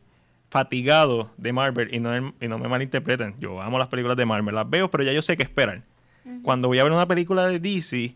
[0.50, 3.34] fatigado de Marvel y no, y no me malinterpreten.
[3.38, 5.82] Yo amo las películas de Marvel, las veo, pero ya yo sé qué esperar.
[6.42, 8.14] Cuando voy a ver una película de DC,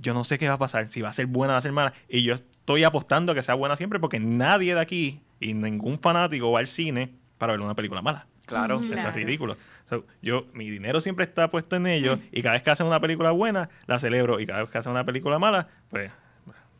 [0.00, 1.62] yo no sé qué va a pasar, si va a ser buena o va a
[1.62, 1.92] ser mala.
[2.08, 5.98] Y yo estoy apostando a que sea buena siempre porque nadie de aquí y ningún
[5.98, 8.26] fanático va al cine para ver una película mala.
[8.46, 8.76] Claro.
[8.80, 9.08] Eso Claro.
[9.08, 9.56] es ridículo.
[9.90, 13.00] So, yo, mi dinero siempre está puesto en ellos y cada vez que hacen una
[13.00, 14.38] película buena, la celebro.
[14.38, 16.12] Y cada vez que hacen una película mala, pues,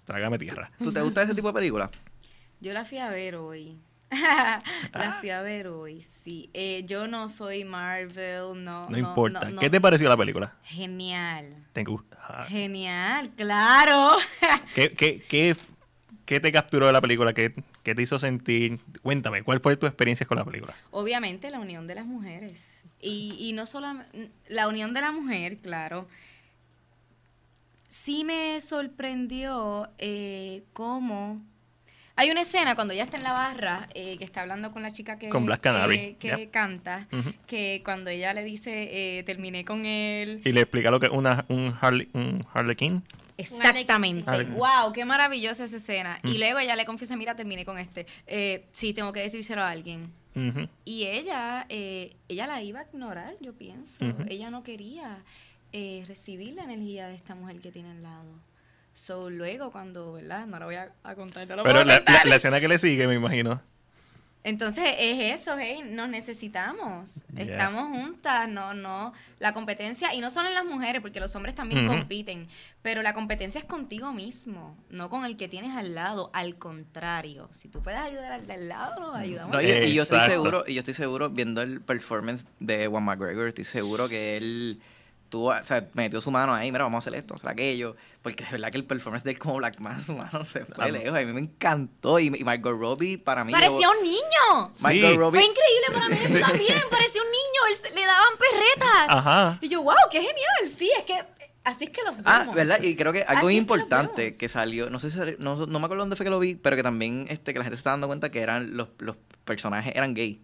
[0.05, 0.71] trágame tierra.
[0.79, 1.91] ¿Tú te gusta ese tipo de película?
[2.61, 3.77] Yo la fui a ver hoy.
[4.11, 4.63] Ah.
[4.95, 6.49] la fui a ver hoy, sí.
[6.55, 8.89] Eh, yo no soy Marvel, no.
[8.89, 9.41] No, importa.
[9.47, 9.61] no, no.
[9.61, 10.55] ¿Qué te pareció la película?
[10.65, 11.55] Genial.
[11.73, 12.17] ¿Te gusta?
[12.21, 14.11] Ah, Genial, claro.
[14.75, 15.57] ¿Qué, qué, qué,
[16.25, 17.35] qué te capturó de la película?
[17.35, 18.81] ¿Qué, qué te hizo sentir?
[19.03, 20.75] Cuéntame, ¿cuál fue tu experiencia con la película?
[20.91, 22.83] Obviamente la unión de las mujeres.
[23.01, 26.09] Y, y no solamente la unión de la mujer, claro.
[27.87, 31.41] Sí me sorprendió eh, cómo
[32.19, 34.91] Hay una escena cuando ella está en la barra, eh, que está hablando con la
[34.91, 36.51] chica que, Con Black Canary, que, que yep.
[36.51, 37.07] canta,
[37.47, 40.43] que cuando ella le dice, eh, terminé con él.
[40.45, 43.05] Y le explica lo que es una, un, Harley, un Harlequin.
[43.37, 44.45] Exactamente.
[44.47, 46.19] Wow, qué maravillosa esa escena.
[46.25, 48.05] Y luego ella le confiesa, mira, terminé con este.
[48.27, 50.13] Eh, sí, tengo que decírselo a alguien.
[50.85, 54.05] Y ella, eh, ella la iba a ignorar, yo pienso.
[54.29, 55.23] Ella no quería
[55.73, 58.48] eh, recibir la energía de esta mujer que tiene al lado.
[58.99, 60.45] So, luego cuando, ¿verdad?
[60.47, 62.27] No la voy a, a contar, no lo Pero puedo la, la- contar.
[62.27, 63.61] la escena que le sigue, me imagino.
[64.43, 67.25] Entonces es eso, hey, nos necesitamos.
[67.35, 67.45] Yeah.
[67.45, 69.13] Estamos juntas, no, no.
[69.39, 72.49] La competencia, y no solo en las mujeres, porque los hombres también compiten,
[72.83, 76.31] pero la competencia es contigo mismo, no con el que tienes al lado.
[76.33, 79.53] Al contrario, si tú puedes ayudar al de al lado, nos ayudamos.
[79.53, 83.05] No, y, y yo estoy seguro, y yo estoy seguro, viendo el performance de Juan
[83.05, 84.81] McGregor, estoy seguro que él
[85.29, 87.53] tuvo, o sea, metió su mano ahí, mira, vamos a hacer esto, vamos a hacer
[87.53, 90.75] aquello, porque de verdad que el performance de él como Black Mass, mano, se fue
[90.77, 90.93] Vamos.
[90.93, 93.53] lejos, a mí me encantó, y, y Margot Robbie para mí...
[93.53, 94.73] Parecía llevó- un niño.
[94.81, 95.17] Margot Sí.
[95.17, 95.41] Robbie...
[95.41, 96.83] Fue increíble para mí eso también.
[96.91, 99.07] Parecía un niño, él le daban perretas.
[99.09, 99.59] Ajá.
[99.61, 100.73] Y yo, wow, qué genial.
[100.77, 101.15] Sí, es que
[101.65, 102.49] así es que los vemos.
[102.49, 102.81] Ah, ¿verdad?
[102.83, 104.39] Y creo que algo Así es que importante vemos.
[104.39, 106.55] que salió, no sé si salió- no, no me acuerdo dónde fue que lo vi,
[106.57, 109.17] pero que también este, que la gente se está dando cuenta que eran los, los
[109.45, 110.43] personajes eran gay.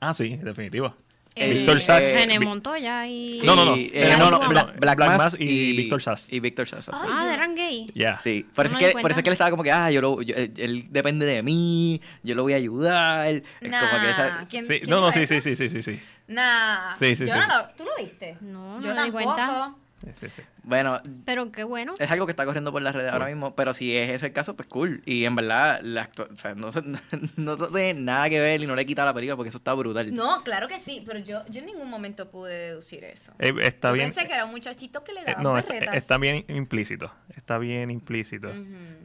[0.00, 0.94] Ah, sí, definitivo.
[1.38, 2.00] Eh, Víctor Sass.
[2.14, 3.42] René Vi- Montoya y...
[3.44, 3.76] No, no, no.
[3.76, 6.32] Y, Eh, no, no, Bla- Black Mass y Víctor Sass.
[6.32, 6.88] Y Víctor Sass.
[6.90, 7.90] Ah, eran gay.
[7.94, 8.16] Ya.
[8.16, 9.90] Sí, por eso, No que, di por eso es que él estaba como que, ah,
[9.90, 13.26] yo lo, yo- él, depende de mí, yo lo voy a ayudar.
[13.28, 13.70] Es como
[14.02, 16.00] que esa- Nah, ¿quién- Sí, quién no, no, sí, sí, sí, sí, sí, sí.
[16.28, 16.94] Nah.
[16.94, 17.40] Sí, sí, yo sí.
[17.40, 18.36] no lo- ¿Tú lo viste?
[18.40, 19.24] No, no yo me di tampoco.
[19.24, 19.74] cuenta.
[20.04, 20.42] Sí, sí, sí.
[20.66, 21.94] Bueno, Pero qué bueno.
[21.98, 24.32] es algo que está corriendo por las redes ahora mismo, pero si es ese el
[24.32, 25.00] caso, pues cool.
[25.06, 26.82] Y en verdad, la actua- o sea, no, se-
[27.36, 30.12] no tiene nada que ver y no le quita la película porque eso está brutal.
[30.12, 33.32] No, claro que sí, pero yo, yo en ningún momento pude deducir eso.
[33.38, 34.06] Eh, está yo bien.
[34.12, 35.94] pensé que era un muchachito que le eh, daban no, está, perretas.
[35.94, 37.12] está bien implícito.
[37.36, 38.48] Está bien implícito.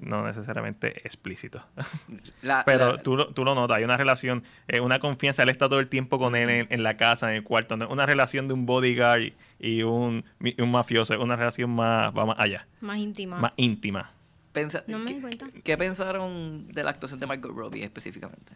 [0.02, 1.64] No necesariamente explícito.
[2.42, 5.44] La- Pero la- tú, lo- tú lo notas, hay una relación, eh, una confianza.
[5.44, 7.78] Él está todo el tiempo con él en, en la casa, en el cuarto.
[7.78, 11.14] No una relación de un bodyguard y- un, y un mafioso.
[11.22, 13.38] Una relación más, va más allá, Más íntima.
[13.40, 14.12] más íntima.
[14.54, 15.48] pensa- No me ¿qué- di cuenta.
[15.64, 18.54] ¿Qué pensaron de la actuación de Margot Robbie específicamente?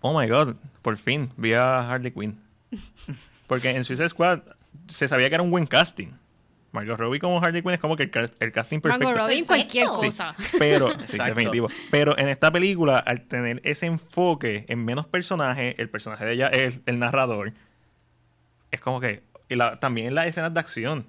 [0.00, 2.38] Oh my god, por fin vi a Harley Quinn.
[3.46, 4.40] Porque en Suicide Squad
[4.88, 6.08] se sabía que era un buen casting.
[6.72, 9.06] Margot Robbie como Harley Quinn es como que el, el casting perfecto.
[9.06, 9.46] Margot Robbie, Perfecto.
[9.46, 10.18] cualquier Sí.
[10.18, 10.34] cosa.
[10.58, 11.68] Pero, sí, definitivo.
[11.90, 16.48] Pero en esta película, al tener ese enfoque en menos personajes, el personaje de ella
[16.48, 17.54] es el narrador,
[18.70, 19.22] es como que.
[19.48, 21.06] Y la- también en las escenas de acción.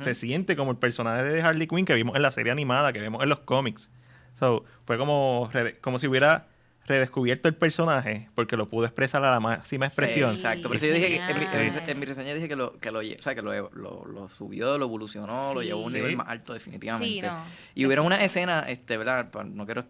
[0.00, 3.00] Se siente como el personaje de Harley Quinn que vimos en la serie animada, que
[3.00, 3.90] vemos en los cómics.
[4.34, 5.48] So, fue como,
[5.80, 6.48] como si hubiera
[6.86, 10.30] redescubierto el personaje porque lo pudo expresar a la máxima Sí, expresión.
[10.30, 10.68] exacto.
[10.68, 11.82] Por eso yo dije que en mi, en mi- Genial.
[11.90, 14.78] en mi reseña dije que lo, que lo, o sea, que lo, lo, lo subió,
[14.78, 17.14] lo evolucionó, lo llevó a un nivel más alto definitivamente.
[17.14, 17.42] Sí, no.
[17.74, 19.28] Y hubiera una escena, este, ¿verdad?
[19.46, 19.84] No quiero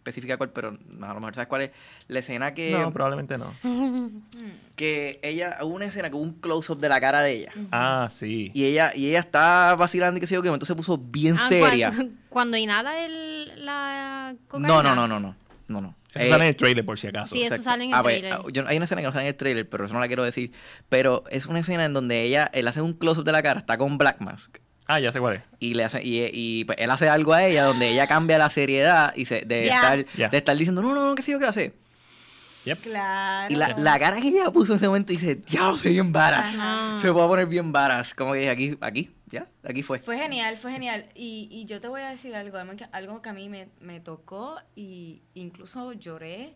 [0.00, 1.70] es- especificar cuál, pero a lo mejor sabes cuál es.
[2.08, 3.54] La escena que, No, probablemente no.
[4.76, 7.52] que ella, hubo una escena con un close-up de la cara de ella.
[7.70, 8.50] Ah, sí.
[8.54, 11.36] Y ella, y ella está vacilando y qué sé yo qué, entonces se puso bien
[11.38, 11.90] Ah, seria.
[11.92, 14.68] Cuando, cuando inhala el, la cocaína.
[14.68, 15.36] No, no, no, no, no.
[15.68, 15.94] No, no.
[16.12, 17.34] Eso Eh, sale en el trailer por si acaso.
[17.36, 17.70] Sí, eso Exacto.
[17.70, 18.32] sale en el Ah, pues, trailer.
[18.40, 20.08] ah, yo- hay una escena que no sale en el trailer, pero eso no la
[20.08, 20.50] quiero decir.
[20.88, 23.78] Pero es una escena en donde ella, él hace un close-up de la cara, está
[23.78, 24.56] con Black Mask.
[24.92, 25.42] Ah, ya sé cuál es.
[25.60, 28.50] Y le hace, y, y, pues, él hace algo a ella donde ella cambia la
[28.50, 30.28] seriedad y se, de, estar, Ya.
[30.28, 31.72] de estar diciendo, no, no, no, qué sé yo qué hace.
[32.64, 32.80] Yep.
[32.82, 33.54] Claro.
[33.54, 36.54] Y la, la cara que ella puso en ese momento dice, diablo, soy bien varas.
[36.58, 36.98] Ajá.
[36.98, 38.12] Se puede poner bien varas.
[38.14, 40.00] Como que dije, aquí, aquí, ya, aquí fue.
[40.00, 41.06] Fue genial, fue genial.
[41.14, 43.68] Y, y yo te voy a decir algo, algo que, algo que a mí me,
[43.80, 46.54] me tocó y incluso lloré,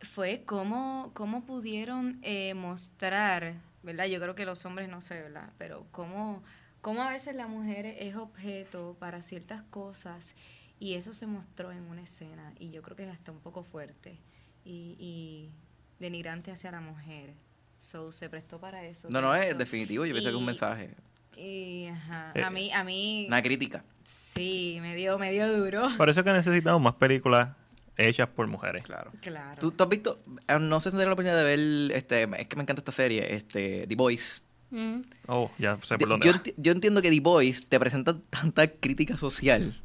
[0.00, 4.06] fue cómo, cómo pudieron eh, mostrar, ¿verdad?
[4.06, 5.50] Yo creo que los hombres no sé, ¿verdad?
[5.58, 6.42] Pero cómo,
[6.80, 10.32] cómo a veces la mujer es objeto para ciertas cosas
[10.78, 13.62] y eso se mostró en una escena y yo creo que es hasta un poco
[13.64, 14.18] fuerte
[14.64, 15.50] y, y
[15.98, 17.34] denigrante hacia la mujer.
[17.78, 19.08] So, se prestó para eso.
[19.10, 20.04] No, no, es definitivo.
[20.04, 20.90] Yo pienso que es un mensaje.
[21.36, 23.82] Y, ajá, Eh, a mí, a mí, Una crítica.
[24.04, 25.88] sí, me dio, me dio duro.
[25.96, 27.56] Por eso es que necesitamos más películas
[27.96, 28.84] hechas por mujeres.
[28.84, 29.12] Claro.
[29.22, 29.58] Claro.
[29.60, 30.20] ¿Tú, tú has visto?
[30.46, 32.92] eh, No sé si tendré la oportunidad de ver, este, es que me encanta esta
[32.92, 34.42] serie, este, The Voice.
[34.70, 35.00] Mm.
[35.26, 36.42] Oh, ya sé por dónde yo, va.
[36.56, 39.80] yo entiendo que The Voice te presenta tanta crítica social.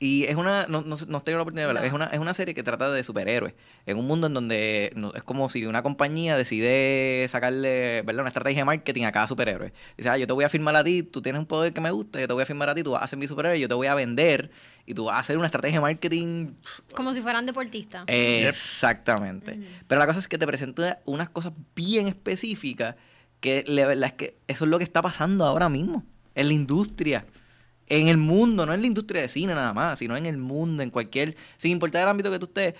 [0.00, 1.86] Y es una, no, no, no tengo la oportunidad de verla, No.
[1.88, 3.54] es una, es una serie que trata de superhéroes.
[3.84, 8.20] En un mundo en donde no- es como si una compañía decide sacarle, ¿verdad?
[8.20, 9.72] Una estrategia de marketing a cada superhéroe.
[9.96, 11.90] Dice, ah, yo te voy a firmar a ti, tú tienes un poder que me
[11.90, 13.66] gusta, yo te voy a firmar a ti, tú vas a ser mi superhéroe, yo
[13.66, 14.52] te voy a vender
[14.86, 16.52] y tú vas a hacer una estrategia de marketing
[16.94, 18.04] Como si fueran deportistas.
[18.06, 19.50] Eh, Exactamente.
[19.54, 19.62] Ujú.
[19.88, 22.94] Pero la cosa es que te presenta unas cosas bien específicas
[23.40, 26.52] que la verdad es que eso es lo que está pasando ahora mismo en la
[26.54, 27.24] industria.
[27.90, 30.82] en el mundo, no en la industria de cine nada más, sino en el mundo,
[30.82, 32.74] en cualquier, sin importar el ámbito que tú estés,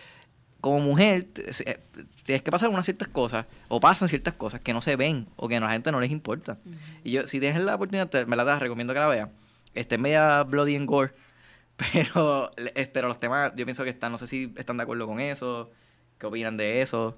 [0.61, 1.29] como mujer,
[1.65, 1.79] eh,
[2.25, 5.49] tienes que pasar unas ciertas cosas, o pasan ciertas cosas que no se ven, o
[5.49, 6.59] que a la gente no les importa.
[7.05, 9.29] Y yo, si tienes la oportunidad, te- me la das, recomiendo que la veas.
[9.73, 11.15] Este es media bloody and gore,
[11.77, 15.07] pero, eh, pero los temas, yo pienso que están, no sé si están de acuerdo
[15.07, 15.71] con eso,
[16.19, 17.17] qué opinan de eso,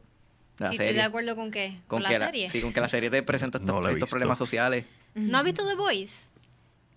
[0.60, 2.48] la Sí, estoy de acuerdo con qué, con, la serie.
[2.48, 4.84] sí, con que la serie te presenta estos, No problemas sociales.
[5.14, 6.14] ¿No has visto The Voice?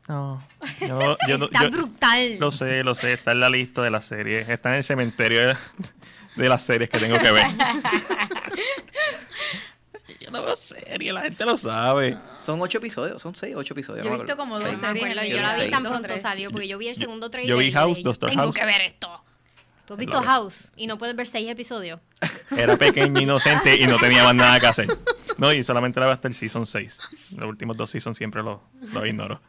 [0.09, 0.45] No,
[0.82, 2.38] yo, yo no- Está yo- brutal.
[2.39, 5.47] Lo sé, lo sé, está en la lista de las series, está en el cementerio
[5.47, 5.55] de,
[6.36, 7.45] de las series que tengo que ver.
[10.20, 12.18] yo no veo series, la gente lo sabe.
[12.45, 14.03] Son ocho episodios, son seis, ocho episodios.
[14.05, 14.51] Yo he me visto acuerdo.
[14.51, 15.30] como Yo dos series.
[15.30, 17.57] yo la vi tan pronto salió porque yo vi el segundo yo trailer.
[17.57, 18.55] vi y House, dije, Doctor Tengo House.
[18.55, 19.24] que ver esto.
[19.86, 20.21] ¿Tú has visto.
[20.21, 21.99] House y no puedes ver seis episodios?
[22.57, 24.97] Era pequeño, inocente y no tenía más nada que hacer.
[25.38, 26.97] No, y solamente la veo hasta el season 6.
[27.38, 28.59] Los últimos dos seasons siempre los
[29.05, 29.41] ignoro.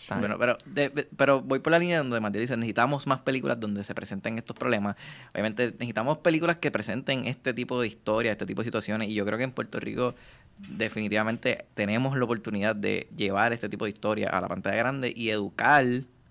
[0.00, 3.20] Está- Bueno, pero, de- de- pero voy por la línea donde Matías dice, necesitamos más
[3.22, 4.96] películas donde se presenten estos problemas.
[5.32, 9.08] Obviamente necesitamos películas que presenten este tipo de historias, este tipo de situaciones.
[9.08, 10.14] Y yo creo que en Puerto Rico
[10.58, 15.30] definitivamente tenemos la oportunidad de llevar este tipo de historias a la pantalla grande y
[15.30, 15.84] educar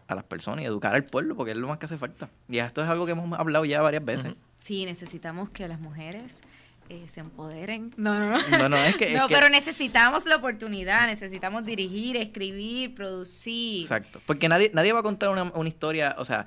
[0.07, 2.29] a las personas y educar al pueblo, porque es lo más que hace falta.
[2.49, 4.33] Y esto es algo que hemos hablado ya varias veces.
[4.59, 6.41] Sí, necesitamos que las mujeres
[6.89, 7.93] eh, se empoderen.
[7.97, 8.57] No, no, no.
[8.57, 9.13] No, no, es que...
[9.13, 13.81] es no, que- pero necesitamos la oportunidad, necesitamos dirigir, escribir, producir.
[13.83, 14.21] Exacto.
[14.25, 16.45] Porque nadie, nadie va a contar una, una historia, o sea,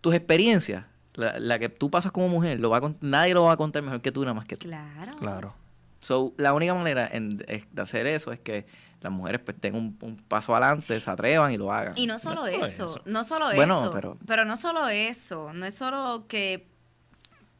[0.00, 0.84] tus experiencias,
[1.14, 3.56] la, la que tú pasas como mujer, lo va a con- nadie lo va a
[3.56, 4.68] contar mejor que tú, nada más que tú.
[4.68, 5.12] Claro.
[5.18, 5.54] Claro.
[6.00, 8.66] So, la única manera en- de hacer eso es que
[9.00, 11.94] las mujeres pues tengan un, un paso adelante, se atrevan y lo hagan.
[11.96, 13.02] Y no solo No solo eso, eso.
[13.06, 14.44] no solo Bueno, eso, pero- pero...
[14.44, 16.66] no solo eso, no es solo que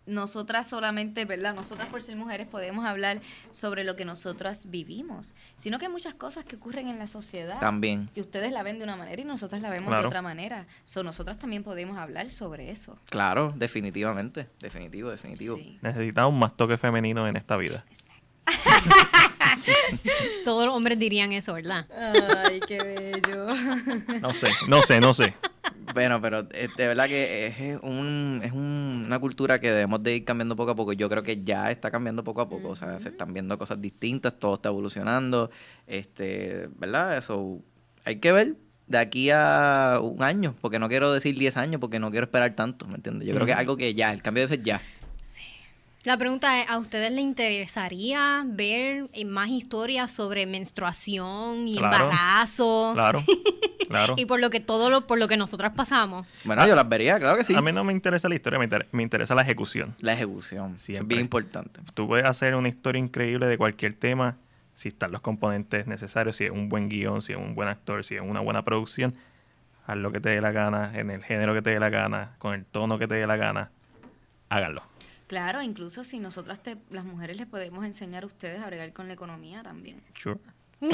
[0.06, 1.54] nosotras solamente, ¿verdad?
[1.54, 3.20] Nosotras por ser mujeres podemos hablar
[3.50, 7.60] sobre lo que nosotras vivimos, sino que hay muchas cosas que ocurren en la sociedad.
[7.60, 10.02] También, que ustedes la ven de una manera y nosotras la vemos Claro.
[10.04, 10.66] de otra manera.
[10.84, 12.96] So, nosotras también podemos hablar sobre eso.
[13.10, 15.56] claro, definitivamente, definitivo, definitivo.
[15.56, 15.78] Sí.
[15.82, 17.84] Necesitamos más toque femenino en esta vida.
[20.44, 21.86] Todos los hombres dirían eso, ¿verdad?
[22.46, 23.46] Ay, qué bello.
[24.20, 25.34] No sé, no sé, no sé.
[25.94, 30.24] Bueno, pero de verdad que es, un, es un- una cultura que debemos de ir
[30.24, 30.92] cambiando poco a poco.
[30.92, 32.68] Yo creo que ya está cambiando poco a poco.
[32.70, 35.50] O sea, se están viendo cosas distintas, todo está evolucionando.
[35.86, 37.16] Este, ¿verdad?
[37.18, 37.60] Eso
[38.04, 41.98] hay que ver de aquí a un año, porque no quiero decir 10 años, porque
[41.98, 43.28] no quiero esperar tanto, ¿me entiendes?
[43.28, 44.80] Yo creo que es algo que ya, el cambio debe ser ya.
[46.08, 52.06] La pregunta es, ¿a ustedes les interesaría ver más historias sobre menstruación y Claro.
[52.06, 52.92] embarazo?
[52.94, 53.22] Claro,
[53.88, 54.14] claro.
[54.16, 56.26] Y por lo que todo lo, por lo que nosotras pasamos.
[56.44, 57.54] Bueno, yo las vería, claro que sí.
[57.54, 59.94] A mí no me interesa la historia, me, inter- me interesa la ejecución.
[60.00, 61.82] La ejecución, eso es bien importante.
[61.92, 64.36] Tú puedes hacer una historia increíble de cualquier tema
[64.74, 68.02] si están los componentes necesarios, si es un buen guion, si es un buen actor,
[68.02, 69.14] si es una buena producción.
[69.86, 72.30] Haz lo que te dé la gana, en el género que te dé la gana,
[72.38, 73.70] con el tono que te dé la gana.
[74.48, 74.82] Háganlo.
[75.28, 79.06] Claro, incluso si nosotras, te- las mujeres, les podemos enseñar a ustedes a bregar con
[79.08, 80.02] la economía también.
[80.14, 80.40] Sure.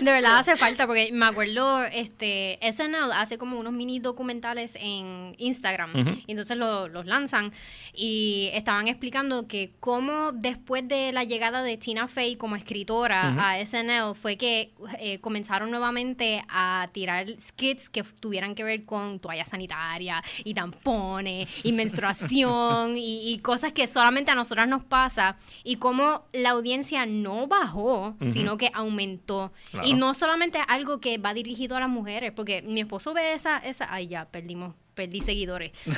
[0.00, 5.34] De verdad hace falta, porque me acuerdo, este, SNL hace como unos mini documentales en
[5.38, 6.10] Instagram, Ujú.
[6.26, 7.52] y entonces lo- los lanzan,
[7.94, 13.40] y estaban explicando que cómo después de la llegada de Tina Fey como escritora Ujú.
[13.40, 19.18] a SNL, fue que eh, comenzaron nuevamente a tirar skits que tuvieran que ver con
[19.20, 25.36] toallas sanitarias, y tampones, y menstruación, y, y cosas que solamente a nosotras nos pasa,
[25.64, 29.52] y cómo la audiencia no bajó, sino que aumentó.
[29.70, 29.86] Claro.
[29.86, 33.58] Y no solamente algo que va dirigido a las mujeres, porque mi esposo ve esa,
[33.58, 35.70] esa, ay ya, perdimos, perdí seguidores.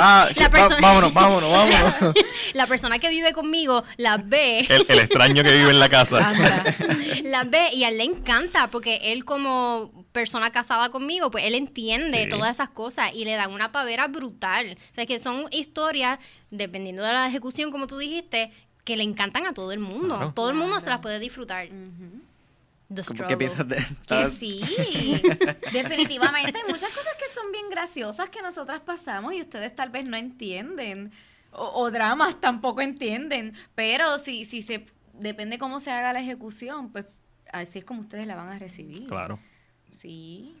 [0.00, 2.14] Ah, La va- persona- vámonos, vámonos, vámonos.
[2.54, 6.32] la persona que vive conmigo la ve, El, el extraño que vive en la casa.
[7.24, 11.54] la ve y a él le encanta, porque él como persona casada conmigo, pues él
[11.54, 12.28] entiende Sí.
[12.30, 14.76] todas esas cosas y le dan una pavera brutal.
[14.90, 16.18] O sea, que son historias,
[16.50, 18.52] dependiendo de la ejecución, como tú dijiste,
[18.84, 20.16] que le encantan a todo el mundo.
[20.16, 20.32] Claro.
[20.34, 21.66] Todo el mundo se las puede disfrutar.
[21.66, 21.74] Ujú.
[21.74, 22.31] The ¿Cómo- struggle.
[23.28, 24.60] ¿Qué piensas de Que sí,
[25.72, 30.08] definitivamente hay muchas cosas que son bien graciosas que nosotras pasamos y ustedes tal vez
[30.08, 31.12] no entienden
[31.52, 36.90] o, o dramas tampoco entienden, pero si, si se depende cómo se haga la ejecución,
[36.90, 37.06] pues
[37.52, 39.06] así es como ustedes la van a recibir.
[39.06, 39.38] Claro.
[39.92, 40.56] Sí.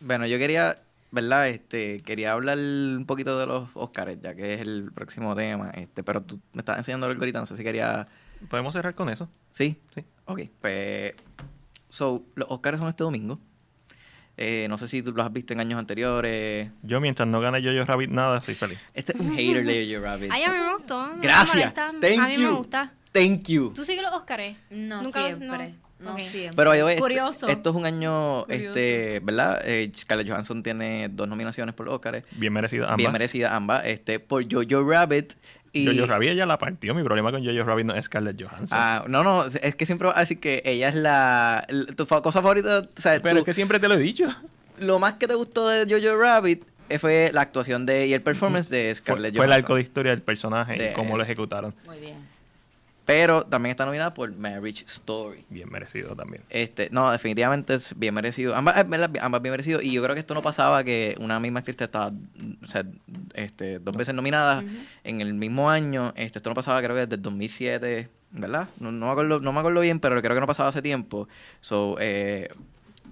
[0.00, 0.78] Bueno, yo quería,
[1.10, 1.48] ¿verdad?
[1.48, 5.70] Este, quería hablar un poquito de los Oscars, ya que es el próximo tema.
[5.70, 8.08] Este, pero tú me estás enseñando algo ahorita, no sé si quería.
[8.48, 9.28] ¿Podemos cerrar con eso?
[9.52, 9.76] ¿Sí?
[9.94, 10.04] Sí.
[10.24, 11.14] Ok, pues.
[11.92, 13.38] So, los Oscars son este domingo.
[14.38, 16.70] Eh, no sé si tú los has visto en años anteriores.
[16.82, 18.78] Yo, mientras no gane Yo-Yo Rabbit nada, soy feliz.
[18.94, 20.30] Este es un hater de Jojo Rabbit.
[20.32, 21.06] Ay, a mí me gustó.
[21.08, 21.54] no me Gracias.
[21.54, 21.92] molesta.
[22.00, 22.92] Thank a mí me gusta.
[23.12, 23.72] Thank you.
[23.74, 24.56] ¿Tú sigues los Óscares?
[24.70, 25.68] No Nunca los- siempre.
[25.68, 25.82] no.
[26.02, 26.20] No, Ok.
[26.20, 26.56] siempre.
[26.56, 27.46] Pero este- Curioso.
[27.48, 28.68] esto es un año, Curioso.
[28.70, 29.60] este, ¿verdad?
[29.66, 32.24] Eh, Scarlett Johansson tiene dos nominaciones por los Oscars.
[32.32, 32.96] Bien merecido ambas.
[32.96, 33.84] Bien merecidas ambas.
[33.84, 35.34] Este, por Jojo Rabbit
[35.72, 35.86] y...
[35.86, 36.94] Jojo Rabbit ya la partió.
[36.94, 38.68] Mi problema con Jojo Rabbit no es Scarlett Johansson.
[38.78, 42.04] Ah, no, no, es que siempre vas a decir que ella es la, la- tu
[42.06, 44.26] fa- cosa favorita, o sea, Pero tú- es que siempre te lo he dicho.
[44.78, 48.20] lo más que te gustó de Jojo Rabbit eh, fue la actuación de y el
[48.22, 49.64] performance de Fue, Scarlett fue el Johansson.
[49.64, 51.74] arco de historia del personaje De y cómo lo ejecutaron.
[51.86, 52.16] Muy bien.
[53.12, 55.44] Pero también está nominada por Marriage Story.
[55.50, 56.42] Bien merecido también.
[56.48, 58.56] Este, no, definitivamente es bien merecido.
[58.56, 59.82] Ambas, eh, ambas bien merecido.
[59.82, 62.10] Y yo creo que esto no pasaba que una misma actriz estaba,
[62.62, 62.86] o sea,
[63.34, 64.64] este, dos veces nominada
[65.04, 66.14] en el mismo año.
[66.16, 68.70] Este, esto no pasaba creo que desde el 2007, ¿verdad?
[68.80, 71.28] No, no me acuerdo, no me acuerdo bien, pero creo que no pasaba hace tiempo.
[71.60, 72.48] So, eh,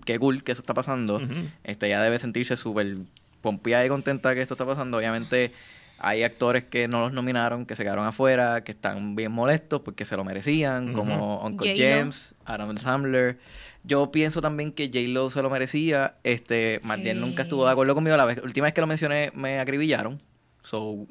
[0.06, 1.20] qué cool que eso está pasando.
[1.62, 2.96] Este, ella debe sentirse súper
[3.42, 4.96] pompeada y contenta que esto está pasando.
[4.96, 5.52] Obviamente
[6.00, 10.04] hay actores que no los nominaron, que se quedaron afuera, que están bien molestos porque
[10.04, 11.74] se lo merecían, como Uncle.
[11.76, 13.38] James, Adam Sandler.
[13.84, 16.14] Yo pienso también que J-Lo se lo merecía.
[16.24, 17.20] Este, Martín Sí.
[17.20, 18.16] nunca estuvo de acuerdo conmigo.
[18.16, 20.20] La vez, última vez que lo mencioné me acribillaron.
[20.62, 21.06] So...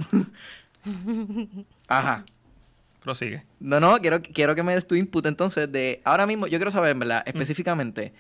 [1.87, 2.25] Ajá.
[3.01, 3.43] Prosigue.
[3.59, 6.01] No, no, quiero, quiero que me des tu input entonces de...
[6.03, 7.23] Ahora mismo, yo quiero saber, ¿verdad?
[7.25, 7.29] Mm.
[7.29, 8.13] Específicamente,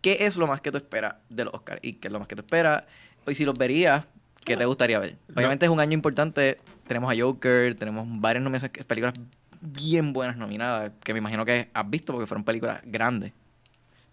[0.00, 1.80] ¿qué es lo más que tú esperas de los Oscars?
[1.82, 2.84] ¿Y qué es lo más que tú esperas?
[3.26, 4.04] Y si los verías,
[4.48, 5.16] ¿qué te gustaría ver?
[5.34, 6.58] Obviamente es un año importante.
[6.86, 9.14] Tenemos a Joker, tenemos varias nominaciones, películas
[9.60, 13.32] bien buenas nominadas, que me imagino que has visto porque fueron películas grandes.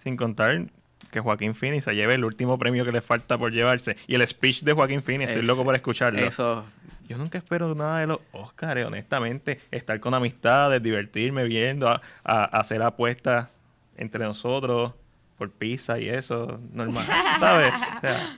[0.03, 0.65] Sin contar
[1.11, 3.95] que Joaquín Phoenix se lleve el último premio que le falta por llevarse.
[4.07, 6.19] Y el speech de Joaquín Phoenix, estoy Es- loco por escucharlo.
[6.19, 6.65] Eso,
[7.07, 9.59] Yo nunca espero nada de los Oscars, honestamente.
[9.71, 13.55] Estar con amistades, divertirme viendo, a, a- hacer apuestas
[13.97, 14.93] entre nosotros
[15.37, 17.05] por pizza y eso, normal,
[17.39, 17.71] ¿sabes?
[17.97, 18.37] O sea,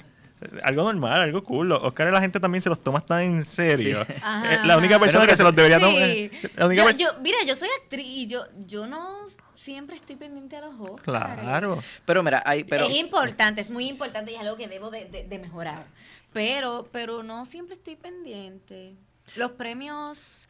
[0.64, 1.70] algo normal, algo cool.
[1.70, 4.04] Los Oscars la gente también se los toma tan en serio.
[4.06, 4.14] Sí.
[4.22, 5.04] Ajá, Eh, la única ajá.
[5.04, 6.08] persona que se los debería tomar...
[6.56, 9.18] La única Yo, mira, yo soy actriz y yo, yo no
[9.56, 11.02] siempre estoy pendiente a los Oscars.
[11.04, 11.80] Claro.
[12.06, 12.64] pero mira, hay...
[12.64, 15.86] Pero, es importante, es muy importante y es algo que debo de, de- de mejorar.
[16.34, 18.94] Pero, pero no siempre estoy pendiente.
[19.36, 20.47] Los premios.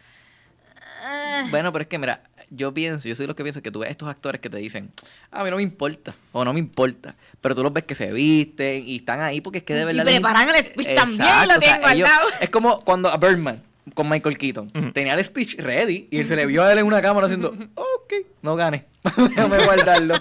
[1.03, 3.71] Ah, Bueno, pero es que, mira, yo pienso, yo soy de los que pienso que
[3.71, 4.89] tú ves estos actores que te dicen,
[5.31, 7.93] "Ah, a mí no me importa, o no me importa, pero tú los ves que
[7.95, 10.05] se visten y están ahí porque es que de Y verdad...
[10.05, 12.27] les- preparan el speech también, lo o sea, tengo al ellos- lado.
[12.39, 13.61] Es como cuando a Birdman,
[13.93, 17.01] con Michael Keaton, tenía el speech ready y se le vio a él en una
[17.01, 18.85] cámara haciendo, ok, no gane,
[19.17, 20.15] déjame guardarlo.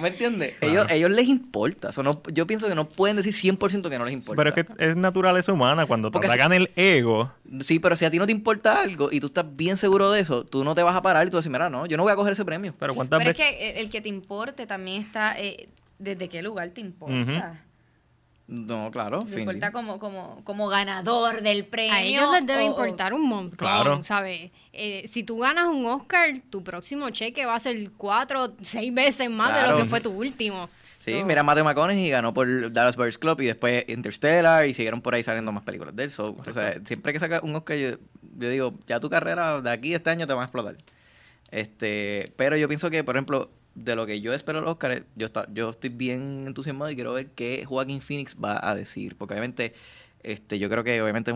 [0.00, 0.54] ¿Me entiendes?
[0.60, 1.90] Ellos, ellos les importa.
[1.90, 4.42] eso no, yo pienso que no pueden decir 100% que no les importa.
[4.42, 5.86] Pero es que es naturaleza humana.
[5.86, 8.80] Cuando te Porque si- atacan el ego, Sí, pero si a ti no te importa
[8.82, 11.30] algo y tú estás bien seguro de eso, tú no te vas a parar y
[11.30, 12.74] tú vas a decir, mira, no, yo no voy a coger ese premio.
[12.78, 15.38] pero ¿cuántas Pero es que el, el que te importe también está.
[15.38, 15.68] eh,
[15.98, 17.62] ¿Desde qué lugar te importa?
[18.46, 19.22] No, claro.
[19.24, 19.38] ¿Te fin.
[19.40, 21.94] importa como, como, como ganador del premio?
[21.94, 24.04] A ellos les debe o- importar un montón, Claro.
[24.04, 24.50] ¿sabes?
[24.72, 29.30] Eh, si tú ganas un Oscar, tu próximo cheque va a ser cuatro, seis veces
[29.30, 30.68] más de lo que fue tu último.
[30.98, 35.00] Sí, So, mira, Matthew McConaughey ganó por Dallas Buyers Club y después Interstellar y siguieron
[35.02, 36.10] por ahí saliendo más películas de él.
[36.10, 37.90] So, o sea, siempre que saca un Oscar, yo,
[38.38, 40.76] yo digo, ya tu carrera de aquí a este año te va a explotar.
[41.50, 45.02] Este, pero yo pienso que, por ejemplo, de lo que yo espero de los Oscars,
[45.16, 49.16] yo, está, yo estoy bien entusiasmado y quiero ver qué Joaquín Phoenix va a decir.
[49.16, 49.74] Porque obviamente,
[50.22, 51.32] este, yo creo que obviamente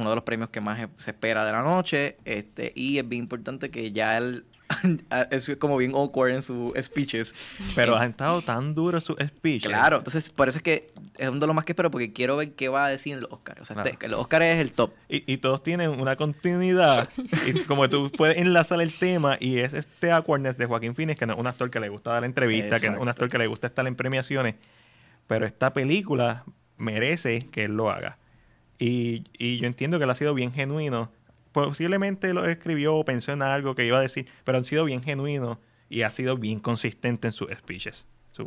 [5.30, 7.34] es y es como bien awkward en sus speeches.
[7.74, 9.68] Pero han estado tan duros sus speeches.
[9.68, 12.36] Claro, entonces por eso es que es uno de los más que espero porque quiero
[12.36, 13.62] ver qué va a decir en los Oscars.
[13.62, 13.90] O sea, Claro.
[13.90, 14.92] este- los Oscars es el top.
[15.08, 17.08] Y, y todos tienen una continuidad.
[17.46, 21.26] y como tú puedes enlazar el tema, y es este awkwardness de Joaquín Phoenix, que
[21.26, 23.24] no es un actor que le gusta dar entrevistas, que no es un Exacto.
[23.24, 24.54] actor que le gusta estar en premiaciones.
[25.26, 26.44] Pero esta película
[26.76, 28.18] merece que él lo haga.
[28.78, 31.10] Y, y yo entiendo que él ha sido bien genuino.
[31.64, 35.02] Posiblemente lo escribió o pensó en algo que iba a decir, pero han sido bien
[35.02, 38.06] genuino y ha sido bien consistente en sus speeches.
[38.30, 38.46] Su-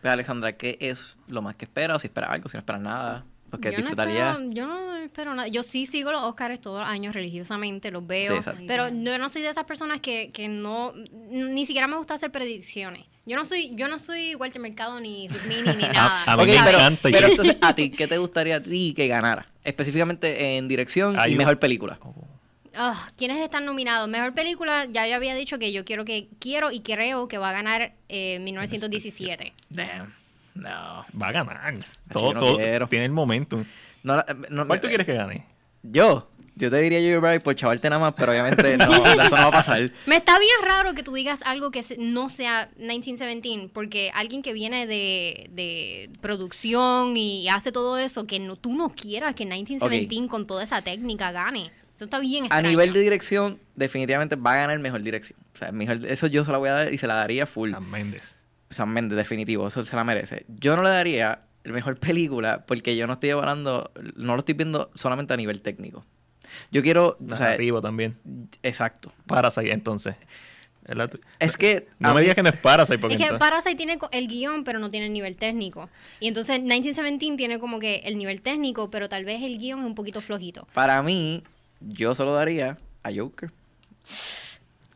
[0.00, 1.96] Pues, Alexandra, ¿qué es lo más que esperas?
[1.96, 3.24] O si esperas algo, si no esperas nada.
[3.50, 4.32] Porque yo no, disfrutaría.
[4.32, 5.48] espero, yo no espero nada.
[5.48, 8.42] Yo sí sigo los Oscars todos los años religiosamente, los veo.
[8.42, 10.92] Sí, pero yo no soy de esas personas que, que no,
[11.30, 13.06] ni siquiera me gusta hacer predicciones.
[13.24, 16.24] Yo no soy, yo no soy Walter Mercado ni Ritmini ni nada.
[16.24, 19.06] a mí me pero, encanta pero entonces, ¿a ti qué te gustaría a ti que
[19.06, 19.46] ganara?
[19.64, 21.98] Específicamente en dirección Hay y mejor película.
[22.74, 24.08] Ah, ¿Quiénes están nominados?
[24.08, 27.50] Mejor película, ya yo había dicho que yo quiero que quiero y creo que va
[27.50, 29.52] a ganar eh, 1917.
[29.68, 30.14] Damn.
[30.58, 31.04] No.
[31.20, 31.74] Va a ganar.
[31.74, 31.80] yo
[32.12, 32.86] Todo, no todo quiero.
[32.88, 33.64] tiene el momentum.
[34.02, 35.46] no, la- no ¿Cuál me- tú quieres que gane?
[35.82, 36.30] Yo.
[36.56, 39.46] Yo te diría Jojo Rabbit por chavarte nada más, pero obviamente no, eso no va
[39.46, 39.92] a pasar.
[40.06, 44.52] Me está bien raro que tú digas algo que no sea 1917, porque alguien que
[44.52, 50.26] viene de, de producción y hace todo eso, que no, tú no quieras que 1917
[50.28, 51.70] con toda esa técnica gane.
[51.94, 55.38] Eso está bien A nivel de dirección, definitivamente va a ganar mejor dirección.
[55.54, 57.70] O sea, mejor, eso yo se la voy a dar y se la daría full.
[57.70, 58.34] Sam Mendes.
[58.70, 60.44] Sam Mendes, definitivo, eso se la merece.
[60.48, 64.54] Yo no le daría el mejor película porque yo no estoy evaluando, no lo estoy
[64.54, 66.04] viendo solamente a nivel técnico.
[66.70, 68.16] Yo quiero, o sea, Narrativo también.
[68.62, 69.12] exacto.
[69.26, 70.16] Parasite, entonces.
[71.38, 73.98] Es que No me digas que no es Parasite, porque Es que entonces- Parasite tiene
[74.10, 75.90] el guion, pero no tiene el nivel técnico.
[76.18, 79.84] Y entonces 1917 tiene como que el nivel técnico, pero tal vez el guion es
[79.84, 80.66] un poquito flojito.
[80.72, 81.42] para mí,
[81.80, 83.50] yo se lo daría a Joker.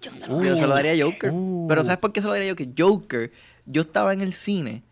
[0.01, 1.31] Yo se yo se lo daría a Joker.
[1.33, 1.66] Uh.
[1.68, 2.68] Pero ¿sabes por qué se lo daría a Joker?
[2.77, 3.33] Joker,
[3.67, 4.83] yo estaba en el cine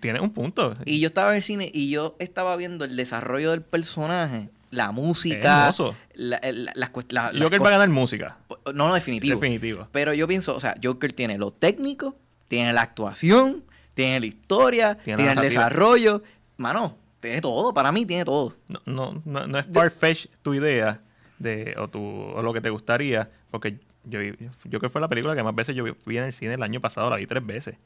[0.00, 0.74] Tiene un punto.
[0.84, 4.90] y yo estaba en el cine y yo estaba viendo el desarrollo del personaje, la
[4.92, 5.94] música, hermoso.
[6.14, 8.36] la, las la- las Joker va a ganar música.
[8.72, 9.38] No, no, definitivo.
[9.38, 9.88] Definitivo.
[9.92, 12.16] Pero yo pienso, o sea, Joker tiene lo técnico,
[12.48, 13.62] tiene la actuación,
[13.94, 16.22] tiene la historia, Tiene el desarrollo.
[16.56, 18.54] Mano, tiene todo, para mí tiene todo.
[18.68, 21.00] No, no, no, no es far-fetched tu idea
[21.38, 24.34] de, o, tu, o lo que te gustaría, porque yo, vi-
[24.72, 27.10] Joker fue la película que más veces yo vi en el cine el año pasado,
[27.10, 27.76] la vi tres veces.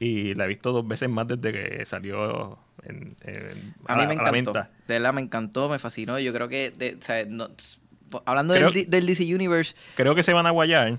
[0.00, 4.02] Y la he visto dos veces más desde que salió en, en- A, a, mí
[4.02, 4.32] la- me a la encantó.
[4.32, 4.70] venta.
[4.86, 6.18] De verdad me encantó, me fascinó.
[6.18, 7.48] Yo creo que, de- o sea, no-
[8.24, 10.98] hablando Creo- del, DC Universe, Creo que se van a guayar,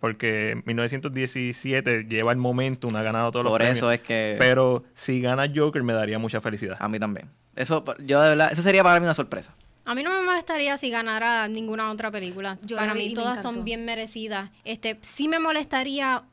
[0.00, 3.94] porque 1917 lleva el momentum, ha ganado todos por los eso premios.
[3.94, 6.76] es que Pero si gana Joker me daría mucha felicidad.
[6.80, 7.28] a mí también.
[7.54, 9.54] Eso, yo de verdad, eso sería para mí una sorpresa.
[9.86, 12.58] A mí no me molestaría si ganara ninguna otra película.
[12.62, 13.54] Yo Para la mí todas encantó.
[13.54, 14.50] son bien merecidas.
[14.64, 16.24] Este, sí me molestaría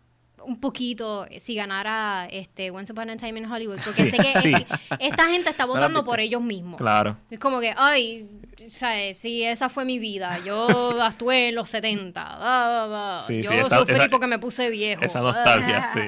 [0.45, 4.41] un poquito si ganara este Once Upon a Time in Hollywood, porque Sí, sé que
[4.41, 4.53] sí.
[4.53, 4.65] es-
[4.99, 6.77] esta gente está votando por ellos mismos.
[6.77, 7.17] Claro.
[7.31, 8.27] Es como que, ay,
[8.71, 9.19] ¿sabes?
[9.19, 10.39] Sí, esa fue mi vida.
[10.45, 10.67] Yo
[11.01, 12.21] actué en los 70.
[12.21, 13.23] da, da, da.
[13.27, 15.01] Sí, Yo sí, esta- sufrí esa- porque me puse viejo.
[15.03, 16.01] Esa nostalgia, sí.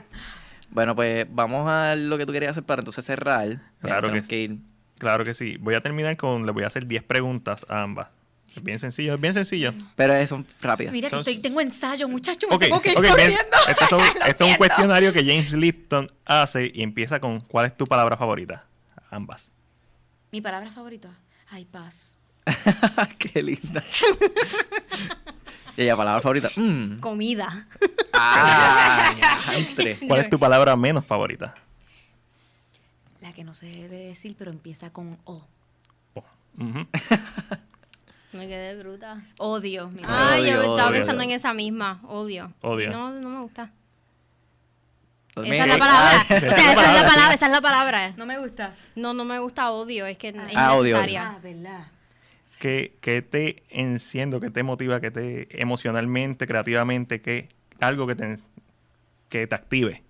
[0.69, 3.59] Bueno, pues vamos a lo que tú querías hacer para entonces cerrar.
[3.79, 4.57] Claro que ir.
[4.97, 5.57] Claro que sí.
[5.57, 8.07] Voy a terminar con, le voy a hacer 10 preguntas a ambas.
[8.55, 9.73] Es bien sencillo, es bien sencillo.
[9.95, 10.91] Pero es- son rápidas.
[10.93, 13.13] Mira que estoy, tengo ensayo, muchachos, me Ok, tengo que ir ok, bien.
[13.13, 13.57] corriendo.
[13.67, 17.85] Este, este es un cuestionario que James Lipton hace y empieza con ¿cuál es tu
[17.85, 18.63] palabra favorita?
[19.11, 19.51] Ambas.
[20.31, 21.09] Mi palabra favorita.
[21.49, 22.15] Ay, paz.
[23.17, 23.83] Qué linda.
[25.77, 26.49] y ella, palabra favorita.
[26.55, 26.99] Mm.
[26.99, 27.67] Comida.
[28.13, 29.13] Ah.
[30.07, 31.55] ¿Cuál es tu palabra menos favorita?
[33.21, 35.45] La que no se debe decir, pero empieza con O.
[36.13, 36.23] Oh,
[36.59, 36.87] ujú.
[38.35, 39.23] Me quedé bruta.
[39.39, 39.89] Odio.
[39.89, 40.97] Mi Ah, Ay, yo Odio, estaba odio.
[40.99, 42.01] pensando en esa misma.
[42.07, 42.51] Odio.
[42.61, 42.91] Odio.
[42.91, 43.71] No, no me gusta.
[45.33, 46.11] Pues Esa es la palabra.
[46.29, 47.33] ah, O sea, esa es la palabra.
[47.33, 48.13] Esa es la palabra.
[48.17, 48.75] No me gusta.
[48.95, 50.05] No, no me gusta odio.
[50.05, 51.29] Es que es Ah, odio, innecesaria.
[51.31, 51.87] Ah, verdad.
[52.59, 57.49] ¿Qué, qué te enciende, qué te motiva, qué te emocionalmente, creativamente, qué,
[57.81, 58.37] algo que te,
[59.27, 60.03] que te active?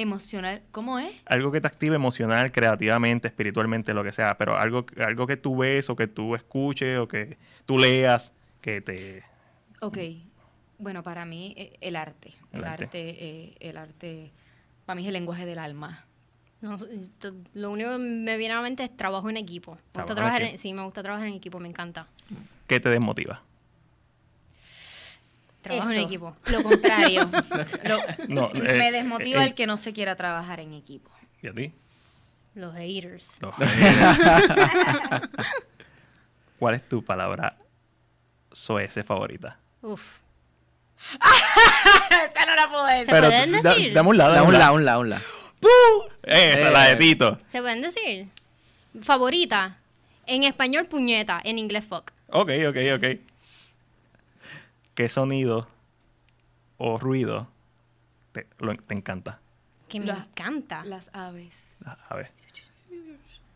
[0.00, 0.62] Emocional.
[0.70, 1.12] ¿Cómo es?
[1.26, 5.58] Algo que te active emocional, creativamente, espiritualmente, lo que sea, pero algo, algo que tú
[5.58, 7.36] ves o que tú escuches o que
[7.66, 8.32] tú leas
[8.62, 9.22] que te...
[9.82, 9.98] Ok.
[10.78, 12.32] Bueno, para mí eh, el arte.
[12.52, 12.84] El El, arte.
[12.84, 14.30] arte, eh, el arte,
[14.86, 16.06] para mí es el lenguaje del alma.
[16.62, 16.78] No,
[17.54, 19.78] lo único que me viene a la mente es trabajo en equipo.
[19.94, 20.62] Me gusta en trabajar en, equipo.
[20.62, 22.06] sí, me gusta trabajar en equipo, me encanta.
[22.66, 23.42] ¿Qué te desmotiva?
[25.62, 26.36] Trabajo en equipo.
[26.46, 27.28] Lo contrario.
[27.84, 31.10] Lo- No, me eh, desmotiva eh, el que no se quiera trabajar en equipo.
[31.42, 31.72] ¿Y a ti?
[32.54, 33.36] Los haters.
[33.40, 33.54] Los-
[36.58, 37.56] ¿Cuál es tu palabra
[38.52, 39.56] soez favorita?
[39.82, 40.02] Uf.
[42.10, 43.04] Esa no la puedo decir.
[43.06, 43.92] ¿Se Pero pueden decir?
[43.94, 45.00] dame un lado, Da dame un un la, lado.
[45.00, 45.12] un un.
[46.22, 46.96] Esa es la de Eh.
[46.96, 47.38] Tito.
[47.48, 48.28] ¿Se pueden decir?
[49.02, 49.78] Favorita.
[50.26, 51.40] En español, puñeta.
[51.44, 52.10] En inglés, fuck.
[52.28, 53.06] Ok, ok, ok.
[54.94, 55.66] ¿Qué sonido
[56.78, 57.48] o ruido
[58.32, 59.40] te, lo- te encanta?
[59.88, 60.84] Que me La- encanta.
[60.84, 61.78] Las aves.
[61.84, 62.30] A a ver,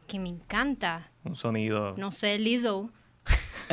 [0.07, 1.09] Que me encanta.
[1.25, 1.95] un sonido.
[1.97, 2.91] No sé, Lizzo.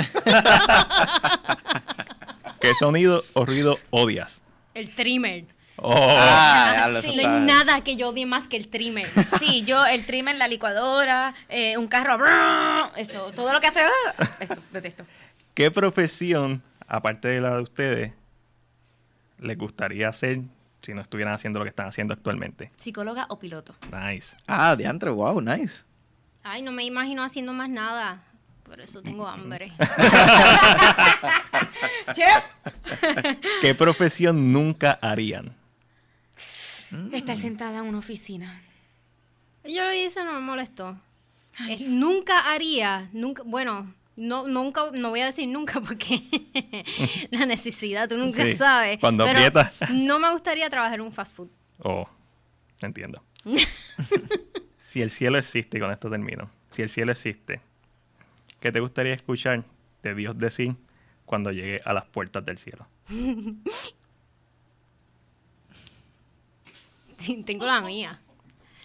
[2.60, 4.42] ¿Qué sonido o ruido odias?
[4.74, 5.46] El trimmer.
[5.78, 9.08] Oh, Ah, Sí, no hay nada que yo odie más que el trimmer.
[9.40, 13.82] Sí, yo, el trimmer, la licuadora, eh, un carro, brrr, eso, todo lo que hace,
[13.82, 15.06] ah, eso, detesto.
[15.56, 18.14] ¿Qué profesión, aparte de la de ustedes,
[19.40, 20.42] les gustaría hacer
[20.82, 22.72] si no estuvieran haciendo lo que están haciendo actualmente?
[22.76, 23.76] ¿Psicóloga o piloto?
[23.94, 24.36] Nice.
[24.48, 25.84] Ah, diantre, wow, nice.
[26.44, 28.24] Ay, no me imagino haciendo más nada.
[28.64, 29.72] Por eso tengo hambre.
[32.14, 32.44] ¡Chef!
[33.62, 35.56] ¿Qué profesión nunca harían?
[37.14, 38.62] Estar sentada en una oficina.
[39.64, 40.98] Yo lo hice, no me molestó.
[41.70, 46.22] Es- nunca haría, nunca, bueno, no, nunca, no voy a decir nunca porque
[47.32, 49.00] la necesidad, tú nunca Sí, sabes.
[49.00, 49.72] cuando pero aprieta.
[49.94, 51.50] No me gustaría trabajar en un fast food.
[51.80, 52.08] Oh,
[52.82, 53.24] entiendo.
[54.84, 56.50] si el cielo existe, y con esto termino.
[56.72, 57.62] Si el cielo existe,
[58.60, 59.64] ¿qué te gustaría escuchar
[60.04, 60.76] de Dios decir
[61.26, 62.88] cuando llegue a las puertas del cielo.
[67.46, 68.20] Tengo la mía.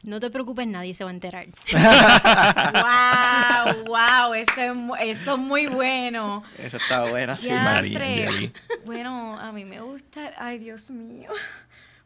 [0.07, 1.47] No te preocupes, nadie se va a enterar.
[3.75, 3.85] ¡Wow!
[3.87, 4.35] ¡Wow!
[4.35, 6.45] Eso es, eso es muy bueno.
[6.57, 7.37] Esa estaba buena.
[7.37, 7.51] sí.
[7.51, 8.31] María.
[8.85, 10.31] Bueno, a mí me gusta.
[10.39, 11.31] Ay, Dios mío.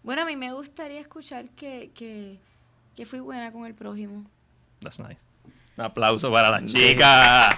[0.02, 2.38] Bueno, a mí me gustaría escuchar que, que,
[2.96, 4.24] que fui buena con el prójimo.
[4.80, 5.20] That's nice.
[5.76, 7.54] Un aplauso para las chicas.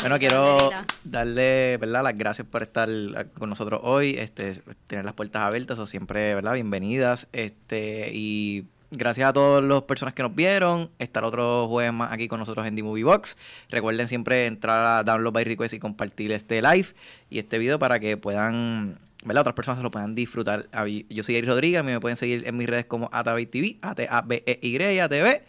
[0.00, 0.58] Bueno, quiero
[1.02, 2.04] darle, ¿verdad?
[2.04, 2.88] Las gracias por estar
[3.36, 6.54] con nosotros hoy, este, tener las puertas abiertas, o siempre, ¿verdad?
[6.54, 12.12] Bienvenidas, este, y gracias a todas las personas que nos vieron, estar otro jueves más
[12.12, 13.36] aquí con nosotros en The Movie Box.
[13.70, 16.88] Recuerden siempre entrar a Download by Request y compartir este live
[17.30, 19.42] y este video para que puedan, ¿verdad?
[19.42, 20.68] Otras personas se lo puedan disfrutar.
[21.08, 25.44] Yo soy Eric Rodríguez, me pueden seguir en mis redes como Atabey TV, A-T-A-B-E-Y, A-T-V.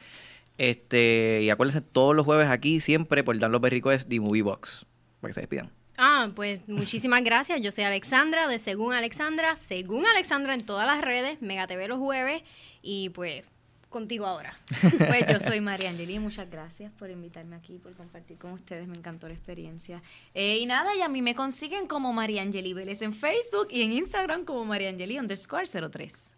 [0.58, 4.86] Este, y acuérdense todos los jueves aquí, siempre por Download by Request, The Movie Box.
[5.22, 5.77] Para que se despidan.
[5.98, 7.62] Ah, pues muchísimas gracias.
[7.62, 9.56] Yo soy Alexandra de Según Alexandra.
[9.56, 11.42] Según Alexandra en todas las redes.
[11.42, 12.44] Mega TV los jueves.
[12.82, 13.44] Y pues
[13.90, 14.54] contigo ahora.
[15.08, 18.96] Pues yo soy María Angeli, muchas gracias por invitarme aquí, por compartir con ustedes, me
[18.96, 20.02] encantó la experiencia.
[20.34, 23.84] Eh, y nada, y a mí me consiguen como María Angeli Vélez en Facebook y
[23.84, 26.36] en Instagram como María Angeli underscore 03.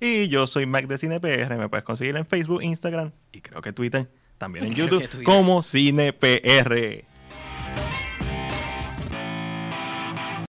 [0.00, 1.56] Y yo soy Mac de CinePR.
[1.56, 4.08] Me puedes conseguir en Facebook, Instagram y creo que Twitter.
[4.38, 7.04] También en YouTube como CinePR.